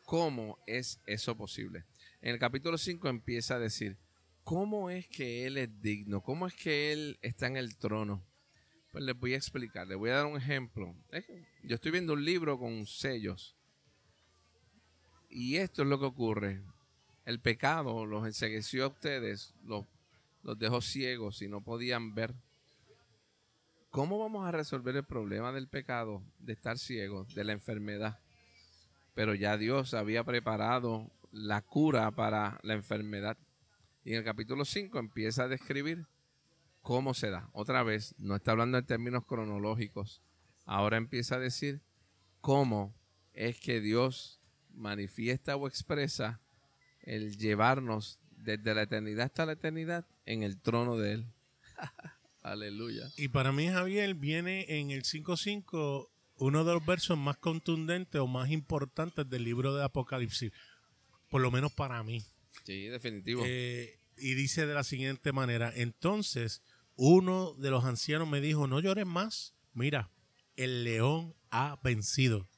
cómo 0.04 0.58
es 0.66 1.00
eso 1.06 1.36
posible. 1.36 1.84
En 2.22 2.32
el 2.32 2.38
capítulo 2.38 2.78
5 2.78 3.08
empieza 3.08 3.56
a 3.56 3.58
decir, 3.58 3.98
¿cómo 4.44 4.88
es 4.90 5.08
que 5.08 5.46
Él 5.46 5.58
es 5.58 5.82
digno? 5.82 6.22
¿Cómo 6.22 6.46
es 6.46 6.54
que 6.54 6.92
Él 6.92 7.18
está 7.20 7.48
en 7.48 7.56
el 7.56 7.76
trono? 7.76 8.24
Pues 8.92 9.04
les 9.04 9.18
voy 9.18 9.34
a 9.34 9.36
explicar, 9.36 9.86
les 9.86 9.98
voy 9.98 10.10
a 10.10 10.16
dar 10.16 10.26
un 10.26 10.38
ejemplo. 10.38 10.94
Yo 11.64 11.74
estoy 11.74 11.90
viendo 11.90 12.14
un 12.14 12.24
libro 12.24 12.58
con 12.58 12.86
sellos. 12.86 13.56
Y 15.28 15.56
esto 15.56 15.82
es 15.82 15.88
lo 15.88 15.98
que 15.98 16.06
ocurre. 16.06 16.62
El 17.24 17.40
pecado 17.40 18.06
los 18.06 18.24
ensegueció 18.24 18.84
a 18.84 18.88
ustedes, 18.88 19.52
los, 19.64 19.84
los 20.42 20.58
dejó 20.58 20.80
ciegos 20.80 21.42
y 21.42 21.48
no 21.48 21.62
podían 21.62 22.14
ver. 22.14 22.34
¿Cómo 23.90 24.18
vamos 24.18 24.46
a 24.46 24.52
resolver 24.52 24.94
el 24.96 25.04
problema 25.04 25.52
del 25.52 25.68
pecado, 25.68 26.22
de 26.38 26.52
estar 26.52 26.78
ciegos, 26.78 27.34
de 27.34 27.44
la 27.44 27.52
enfermedad? 27.52 28.20
Pero 29.14 29.34
ya 29.34 29.56
Dios 29.56 29.94
había 29.94 30.22
preparado 30.24 31.10
la 31.32 31.62
cura 31.62 32.10
para 32.10 32.60
la 32.62 32.74
enfermedad. 32.74 33.38
Y 34.04 34.12
en 34.12 34.18
el 34.18 34.24
capítulo 34.24 34.64
5 34.64 34.98
empieza 34.98 35.44
a 35.44 35.48
describir 35.48 36.06
cómo 36.82 37.14
se 37.14 37.30
da. 37.30 37.48
Otra 37.52 37.82
vez, 37.82 38.14
no 38.18 38.36
está 38.36 38.52
hablando 38.52 38.78
en 38.78 38.86
términos 38.86 39.24
cronológicos. 39.24 40.22
Ahora 40.64 40.96
empieza 40.96 41.36
a 41.36 41.40
decir 41.40 41.80
cómo 42.40 42.94
es 43.32 43.58
que 43.58 43.80
Dios 43.80 44.40
manifiesta 44.74 45.56
o 45.56 45.66
expresa 45.66 46.40
el 47.00 47.38
llevarnos 47.38 48.20
desde 48.46 48.74
la 48.74 48.82
eternidad 48.82 49.26
hasta 49.26 49.44
la 49.44 49.52
eternidad 49.52 50.06
en 50.24 50.44
el 50.44 50.60
trono 50.60 50.96
de 50.96 51.14
Él. 51.14 51.26
Aleluya. 52.42 53.10
Y 53.16 53.28
para 53.28 53.50
mí, 53.50 53.66
Javier, 53.68 54.14
viene 54.14 54.64
en 54.68 54.92
el 54.92 55.02
5.5 55.02 56.08
uno 56.38 56.64
de 56.64 56.74
los 56.74 56.86
versos 56.86 57.18
más 57.18 57.36
contundentes 57.38 58.20
o 58.20 58.26
más 58.28 58.50
importantes 58.50 59.28
del 59.28 59.42
libro 59.42 59.74
de 59.74 59.82
Apocalipsis, 59.82 60.52
por 61.28 61.40
lo 61.40 61.50
menos 61.50 61.72
para 61.72 62.00
mí. 62.04 62.22
Sí, 62.64 62.84
definitivo. 62.86 63.42
Eh, 63.44 63.98
y 64.16 64.34
dice 64.34 64.66
de 64.66 64.74
la 64.74 64.84
siguiente 64.84 65.32
manera, 65.32 65.72
entonces 65.74 66.62
uno 66.94 67.52
de 67.54 67.70
los 67.70 67.84
ancianos 67.84 68.28
me 68.28 68.40
dijo, 68.40 68.68
no 68.68 68.78
llores 68.80 69.06
más, 69.06 69.54
mira, 69.74 70.10
el 70.56 70.84
león 70.84 71.34
ha 71.50 71.80
vencido, 71.82 72.48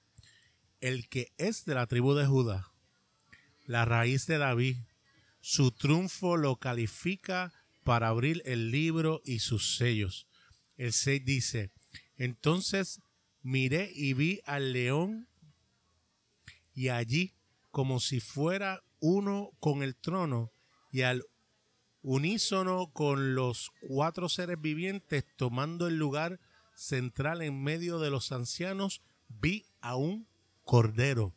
el 0.80 1.08
que 1.08 1.32
es 1.38 1.64
de 1.64 1.74
la 1.74 1.86
tribu 1.86 2.14
de 2.14 2.26
Judá, 2.26 2.70
la 3.64 3.84
raíz 3.86 4.26
de 4.26 4.38
David, 4.38 4.76
su 5.40 5.70
triunfo 5.72 6.36
lo 6.36 6.56
califica 6.56 7.52
para 7.84 8.08
abrir 8.08 8.42
el 8.44 8.70
libro 8.70 9.20
y 9.24 9.38
sus 9.38 9.76
sellos. 9.76 10.26
El 10.76 10.92
6 10.92 11.24
dice, 11.24 11.72
entonces 12.16 13.00
miré 13.42 13.90
y 13.94 14.12
vi 14.12 14.40
al 14.44 14.72
león 14.72 15.28
y 16.74 16.88
allí, 16.90 17.34
como 17.70 17.98
si 17.98 18.20
fuera 18.20 18.84
uno 19.00 19.50
con 19.58 19.82
el 19.82 19.96
trono, 19.96 20.52
y 20.90 21.02
al 21.02 21.24
unísono 22.02 22.92
con 22.92 23.34
los 23.34 23.70
cuatro 23.80 24.28
seres 24.28 24.60
vivientes 24.60 25.24
tomando 25.36 25.88
el 25.88 25.96
lugar 25.96 26.40
central 26.74 27.42
en 27.42 27.62
medio 27.62 27.98
de 27.98 28.10
los 28.10 28.32
ancianos, 28.32 29.02
vi 29.28 29.66
a 29.80 29.96
un 29.96 30.28
cordero 30.62 31.34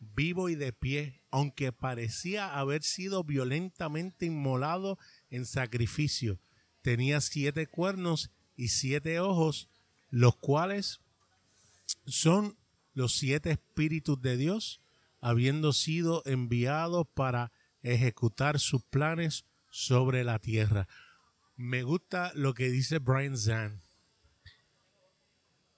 vivo 0.00 0.48
y 0.48 0.54
de 0.54 0.72
pie, 0.72 1.22
aunque 1.30 1.72
parecía 1.72 2.58
haber 2.58 2.82
sido 2.82 3.24
violentamente 3.24 4.26
inmolado 4.26 4.98
en 5.30 5.46
sacrificio. 5.46 6.38
Tenía 6.82 7.20
siete 7.20 7.66
cuernos 7.66 8.30
y 8.56 8.68
siete 8.68 9.20
ojos, 9.20 9.68
los 10.10 10.36
cuales 10.36 11.00
son 12.06 12.56
los 12.94 13.14
siete 13.14 13.50
espíritus 13.50 14.20
de 14.20 14.36
Dios, 14.36 14.80
habiendo 15.20 15.72
sido 15.72 16.22
enviados 16.26 17.06
para 17.14 17.52
ejecutar 17.82 18.58
sus 18.58 18.82
planes 18.82 19.44
sobre 19.70 20.24
la 20.24 20.38
tierra. 20.38 20.88
Me 21.56 21.82
gusta 21.82 22.32
lo 22.34 22.54
que 22.54 22.70
dice 22.70 22.98
Brian 22.98 23.36
Zan. 23.36 23.82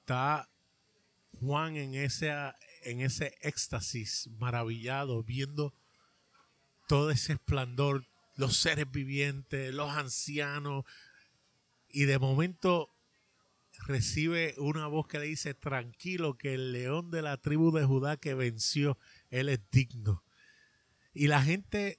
Está 0.01 0.49
Juan 1.41 1.77
en 1.77 1.95
ese, 1.95 2.33
en 2.83 3.01
ese 3.01 3.37
éxtasis 3.43 4.29
maravillado, 4.39 5.23
viendo 5.23 5.75
todo 6.89 7.11
ese 7.11 7.35
esplendor, 7.35 8.07
los 8.37 8.57
seres 8.57 8.91
vivientes, 8.91 9.73
los 9.73 9.91
ancianos, 9.91 10.85
y 11.89 12.05
de 12.05 12.19
momento 12.19 12.91
recibe 13.87 14.55
una 14.59 14.87
voz 14.87 15.07
que 15.07 15.19
le 15.19 15.27
dice, 15.27 15.55
tranquilo, 15.55 16.37
que 16.37 16.55
el 16.55 16.73
león 16.73 17.11
de 17.11 17.23
la 17.23 17.37
tribu 17.37 17.73
de 17.73 17.85
Judá 17.85 18.17
que 18.17 18.35
venció, 18.35 18.99
él 19.31 19.49
es 19.49 19.61
digno. 19.71 20.25
Y 21.13 21.27
la 21.27 21.43
gente 21.43 21.99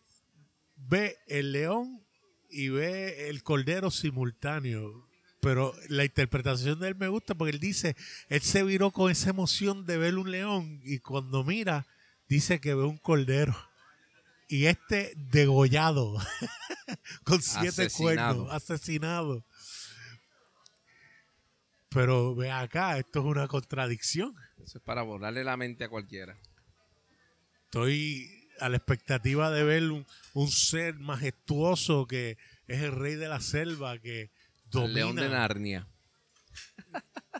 ve 0.76 1.18
el 1.28 1.52
león 1.52 2.06
y 2.50 2.70
ve 2.70 3.30
el 3.30 3.44
cordero 3.44 3.92
simultáneo. 3.92 5.10
Pero 5.42 5.74
la 5.90 6.06
interpretación 6.06 6.80
de 6.80 6.90
él 6.90 6.96
me 6.96 7.08
gusta 7.08 7.34
porque 7.36 7.52
él 7.52 7.60
dice, 7.60 7.96
él 8.30 8.42
se 8.42 8.64
viró 8.64 8.92
con 8.92 9.12
esa 9.12 9.32
emoción 9.32 9.86
de 9.86 9.98
ver 9.98 10.18
un 10.18 10.30
león 10.30 10.80
y 10.84 11.00
cuando 11.00 11.44
mira, 11.44 11.88
dice 12.30 12.62
que 12.62 12.76
ve 12.76 12.84
un 12.84 12.98
cordero. 12.98 13.56
Y 14.48 14.66
este 14.66 15.14
degollado, 15.16 16.18
con 17.24 17.42
siete 17.42 17.90
cuernos, 17.90 18.52
asesinado. 18.52 19.46
Pero 21.90 22.36
ve 22.36 22.52
acá, 22.52 22.98
esto 22.98 23.20
es 23.20 23.26
una 23.26 23.48
contradicción. 23.48 24.36
Eso 24.64 24.78
es 24.78 24.84
para 24.84 25.02
borrarle 25.02 25.44
la 25.44 25.58
mente 25.58 25.86
a 25.86 25.90
cualquiera. 25.90 26.38
Estoy 27.66 28.30
a 28.60 28.70
la 28.70 28.78
expectativa 28.78 29.50
de 29.50 29.64
ver 29.64 29.84
un, 29.90 30.52
ser 30.52 30.96
majestuoso 31.00 32.06
que 32.06 32.38
es 32.68 32.82
el 32.82 32.92
rey 32.92 33.16
de 33.16 33.28
la 33.28 33.42
selva, 33.42 33.98
que 33.98 34.30
domina. 34.80 34.94
León 34.94 35.16
de 35.16 35.30
Narnia. 35.30 35.88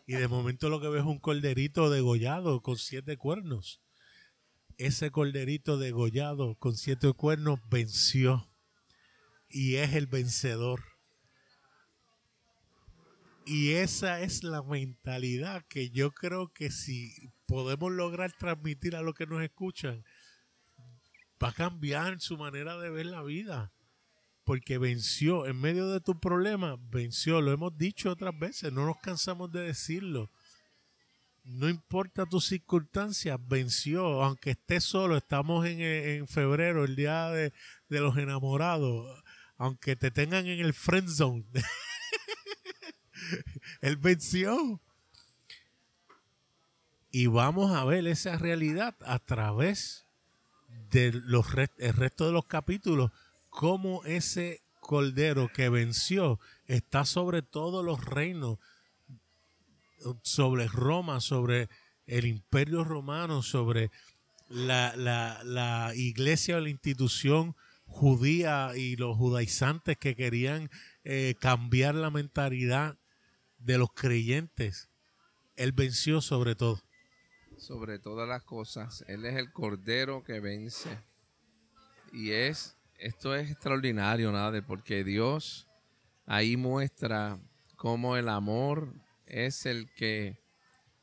Y 0.08 0.14
de 0.14 0.28
momento 0.28 0.70
lo 0.70 0.82
que 0.82 0.90
ves 0.90 1.02
es 1.02 1.08
un 1.08 1.20
corderito 1.20 1.90
degollado 1.90 2.62
con 2.62 2.78
siete 2.78 3.18
cuernos. 3.18 3.82
Ese 4.78 5.12
corderito 5.12 5.78
degollado 5.78 6.56
con 6.56 6.76
siete 6.76 7.12
cuernos 7.14 7.60
venció 7.70 8.50
y 9.50 9.76
es 9.76 9.94
el 9.94 10.08
vencedor. 10.08 10.84
Y 13.46 13.72
esa 13.72 14.22
es 14.22 14.44
la 14.44 14.62
mentalidad 14.64 15.66
que 15.68 15.90
yo 15.90 16.12
creo 16.12 16.54
que 16.54 16.72
si 16.72 17.32
podemos 17.48 17.92
lograr 17.92 18.32
transmitir 18.32 18.96
a 18.96 19.02
los 19.02 19.16
que 19.16 19.26
nos 19.26 19.42
escuchan, 19.44 20.04
va 21.44 21.50
a 21.50 21.54
cambiar 21.54 22.22
su 22.22 22.38
manera 22.38 22.78
de 22.78 22.90
ver 22.90 23.08
la 23.08 23.24
vida. 23.24 23.74
Porque 24.44 24.78
venció, 24.78 25.46
en 25.46 25.60
medio 25.60 25.90
de 25.90 26.02
tu 26.02 26.20
problema, 26.20 26.78
venció. 26.90 27.42
Lo 27.42 27.52
hemos 27.52 27.78
dicho 27.78 28.12
otras 28.12 28.38
veces, 28.38 28.74
no 28.74 28.86
nos 28.86 28.98
cansamos 28.98 29.52
de 29.52 29.62
decirlo. 29.62 30.32
No 31.44 31.70
importa 31.70 32.26
tus 32.26 32.46
circunstancias, 32.46 33.40
venció. 33.48 34.24
Aunque 34.24 34.52
estés 34.52 34.84
solo, 34.84 35.18
estamos 35.18 35.66
en, 35.66 36.28
febrero, 36.28 36.86
el 36.86 36.96
día 36.96 37.30
de, 37.30 37.54
de 37.90 38.00
los 38.00 38.18
enamorados. 38.18 39.24
Aunque 39.58 39.96
te 39.96 40.12
tengan 40.12 40.48
en 40.48 40.60
el 40.60 40.74
friend 40.74 41.10
zone. 41.10 41.46
Él 43.82 43.98
venció. 43.98 44.82
Y 47.12 47.28
vamos 47.28 47.76
a 47.76 47.86
ver 47.86 48.08
esa 48.08 48.38
realidad 48.38 48.96
a 49.06 49.20
través 49.20 50.06
de 50.92 51.14
los 51.14 51.48
el 51.78 51.94
resto 51.94 52.26
de 52.26 52.32
los 52.32 52.46
capítulos, 52.46 53.12
cómo 53.52 54.04
ese 54.06 54.64
cordero 54.80 55.52
que 55.54 55.70
venció 55.70 56.40
está 56.66 57.06
sobre 57.06 57.44
todos 57.44 57.86
los 57.86 58.04
reinos, 58.04 58.58
sobre 60.24 60.68
Roma, 60.68 61.20
sobre 61.20 61.70
el 62.08 62.26
imperio 62.26 62.84
romano, 62.84 63.44
sobre 63.44 63.92
la, 64.50 64.96
la 64.96 65.92
iglesia 65.96 66.58
o 66.58 66.60
la 66.60 66.70
institución 66.70 67.56
judía 67.86 68.72
y 68.76 68.96
los 68.96 69.18
judaizantes 69.18 69.98
que 69.98 70.16
querían 70.16 70.70
eh, 71.04 71.36
cambiar 71.40 71.94
la 71.94 72.10
mentalidad 72.10 72.98
de 73.60 73.78
los 73.78 73.92
creyentes. 73.94 74.90
Él 75.56 75.74
venció 75.74 76.22
sobre 76.22 76.56
todo. 76.56 76.82
Sobre 77.58 78.00
todas 78.00 78.28
las 78.28 78.44
cosas. 78.44 79.04
Él 79.08 79.26
es 79.26 79.36
el 79.36 79.52
Cordero 79.52 80.24
que 80.24 80.40
vence. 80.40 80.98
Y 82.12 82.32
es, 82.32 82.78
esto 83.02 83.36
es 83.36 83.50
extraordinario, 83.50 84.32
nada, 84.32 84.62
porque 84.66 85.04
Dios 85.04 85.68
ahí 86.26 86.56
muestra 86.56 87.40
cómo 87.76 88.16
el 88.16 88.30
amor 88.30 88.94
es 89.26 89.66
el 89.66 89.92
que 89.94 90.40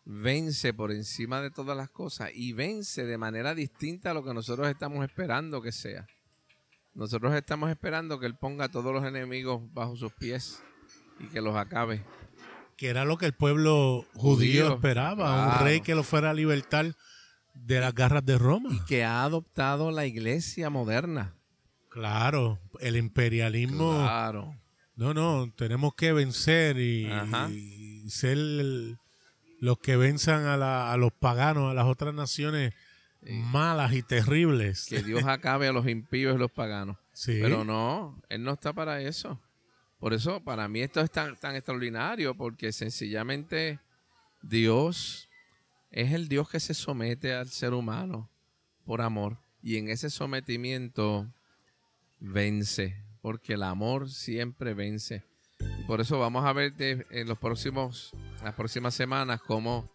vence 0.04 0.72
por 0.72 0.92
encima 0.92 1.42
de 1.42 1.50
todas 1.50 1.76
las 1.76 1.90
cosas 1.90 2.30
y 2.32 2.52
vence 2.52 3.04
de 3.04 3.18
manera 3.18 3.54
distinta 3.54 4.12
a 4.12 4.14
lo 4.14 4.24
que 4.24 4.32
nosotros 4.32 4.68
estamos 4.68 5.04
esperando 5.04 5.60
que 5.60 5.72
sea. 5.72 6.06
Nosotros 6.94 7.34
estamos 7.34 7.68
esperando 7.68 8.18
que 8.18 8.26
Él 8.26 8.36
ponga 8.36 8.66
a 8.66 8.70
todos 8.70 8.92
los 8.92 9.04
enemigos 9.04 9.62
bajo 9.72 9.96
sus 9.96 10.12
pies 10.12 10.62
y 11.18 11.26
que 11.26 11.40
los 11.40 11.56
acabe. 11.56 12.04
Que 12.76 12.88
era 12.88 13.04
lo 13.04 13.18
que 13.18 13.26
el 13.26 13.34
pueblo 13.34 14.06
judío, 14.14 14.74
esperaba, 14.74 15.58
un 15.58 15.64
rey 15.64 15.80
que 15.80 15.96
lo 15.96 16.04
fuera 16.04 16.30
a 16.30 16.34
libertar 16.34 16.94
de 17.54 17.80
las 17.80 17.92
garras 17.92 18.24
de 18.24 18.38
Roma. 18.38 18.70
Y 18.72 18.84
que 18.84 19.04
ha 19.04 19.24
adoptado 19.24 19.90
la 19.90 20.06
iglesia 20.06 20.70
moderna. 20.70 21.37
Claro, 21.98 22.60
el 22.80 22.96
imperialismo. 22.96 23.92
Claro. 23.92 24.56
No, 24.94 25.14
no, 25.14 25.52
tenemos 25.56 25.94
que 25.94 26.12
vencer 26.12 26.78
y, 26.78 27.08
ser 28.08 28.38
los 29.58 29.78
que 29.78 29.96
venzan 29.96 30.44
a, 30.44 30.92
a, 30.92 30.96
los 30.96 31.12
paganos, 31.12 31.70
a 31.70 31.74
las 31.74 31.86
otras 31.86 32.14
naciones 32.14 32.72
malas 33.22 33.92
y 33.94 34.02
terribles. 34.02 34.86
Que 34.86 35.02
Dios 35.02 35.24
acabe 35.24 35.66
a 35.66 35.72
los 35.72 35.88
impíos 35.88 36.36
y 36.36 36.38
los 36.38 36.50
paganos. 36.52 36.96
Pero 37.26 37.64
no, 37.64 38.20
Él 38.28 38.44
no 38.44 38.52
está 38.52 38.72
para 38.72 39.00
eso. 39.00 39.40
Por 39.98 40.14
eso, 40.14 40.40
para 40.44 40.68
mí 40.68 40.80
esto 40.80 41.00
es 41.00 41.10
tan, 41.10 41.36
tan 41.36 41.56
extraordinario, 41.56 42.36
porque 42.36 42.70
sencillamente 42.72 43.80
Dios 44.42 45.28
es 45.90 46.12
el 46.12 46.28
Dios 46.28 46.48
que 46.48 46.60
se 46.60 46.74
somete 46.74 47.34
al 47.34 47.48
ser 47.48 47.74
humano 47.74 48.30
por 48.84 49.00
amor. 49.00 49.38
Y 49.60 49.76
en 49.76 49.88
ese 49.88 50.10
sometimiento 50.10 51.26
vence, 52.20 53.04
porque 53.20 53.54
el 53.54 53.62
amor 53.62 54.10
siempre 54.10 54.74
vence. 54.74 55.24
por 55.86 56.00
eso 56.00 56.18
vamos 56.18 56.44
a 56.44 56.52
ver 56.52 56.74
en 56.78 57.28
los 57.28 57.38
próximos, 57.38 58.12
las 58.42 58.54
próximas 58.54 58.94
semanas 58.94 59.40
cómo 59.40 59.90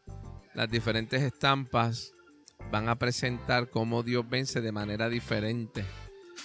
las 0.53 0.69
diferentes 0.69 1.21
estampas 1.21 2.13
van 2.71 2.89
a 2.89 2.97
presentar 2.97 3.69
cómo 3.69 4.03
Dios 4.03 4.27
vence 4.27 4.61
de 4.61 4.71
manera 4.71 5.09
diferente. 5.09 5.85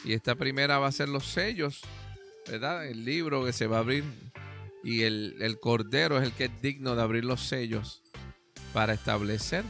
Y 0.05 0.12
esta 0.12 0.35
primera 0.35 0.79
va 0.79 0.89
a 0.89 0.93
ser 0.93 1.09
los 1.09 1.24
sellos, 1.24 1.83
¿verdad? 2.47 2.87
El 2.87 3.05
libro 3.05 3.45
que 3.45 3.53
se 3.53 3.66
va 3.66 3.79
a 3.79 3.81
abrir 3.81 4.05
y 4.85 5.03
el, 5.03 5.37
el 5.41 5.59
cordero 5.59 6.18
es 6.18 6.24
el 6.24 6.33
que 6.33 6.45
es 6.47 6.62
digno 6.62 6.95
de 6.95 7.03
abrir 7.03 7.24
los 7.24 7.43
sellos 7.43 8.03
para 8.72 8.95
establecer 8.95 9.64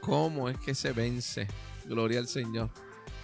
cómo 0.00 0.48
es 0.48 0.58
que 0.58 0.74
se 0.74 0.92
vence. 0.92 1.46
Gloria 1.86 2.18
al 2.18 2.28
Señor. 2.28 2.70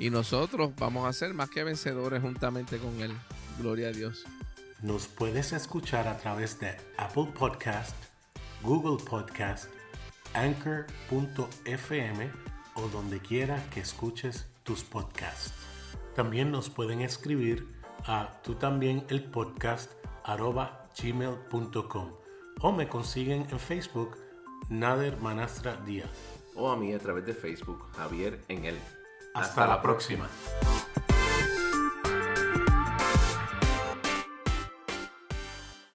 Y 0.01 0.09
nosotros 0.09 0.73
vamos 0.77 1.07
a 1.07 1.13
ser 1.13 1.35
más 1.35 1.51
que 1.51 1.63
vencedores 1.63 2.23
juntamente 2.23 2.79
con 2.79 2.99
Él. 3.01 3.13
Gloria 3.59 3.89
a 3.89 3.93
Dios. 3.93 4.25
Nos 4.83 5.07
puedes 5.07 5.53
escuchar 5.53 6.09
a 6.09 6.17
través 6.17 6.59
de 6.59 6.75
Apple 6.97 7.29
Podcast, 7.39 7.95
Google 8.63 9.05
Podcast, 9.05 9.67
anchor.fm 10.33 12.31
o 12.77 12.89
donde 12.89 13.21
quiera 13.21 13.63
que 13.69 13.81
escuches 13.81 14.47
tus 14.65 14.83
podcasts. 14.83 15.53
También 16.17 16.51
nos 16.51 16.71
pueden 16.71 17.03
escribir 17.03 17.69
a 18.07 18.41
tú 18.43 18.55
también 18.55 19.05
el 19.11 19.25
podcast 19.25 19.93
gmail.com 20.99 22.13
o 22.63 22.73
me 22.73 22.89
consiguen 22.89 23.47
en 23.51 23.59
Facebook 23.59 24.17
Nader 24.71 25.19
Manastra 25.19 25.77
Díaz. 25.85 26.11
O 26.55 26.71
a 26.71 26.77
mí 26.77 26.95
a 26.95 26.99
través 26.99 27.27
de 27.27 27.35
Facebook 27.35 27.85
Javier 27.95 28.41
en 28.49 28.65
él. 28.65 28.79
Hasta, 29.35 29.67
la 29.67 29.81
próxima. 29.81 30.29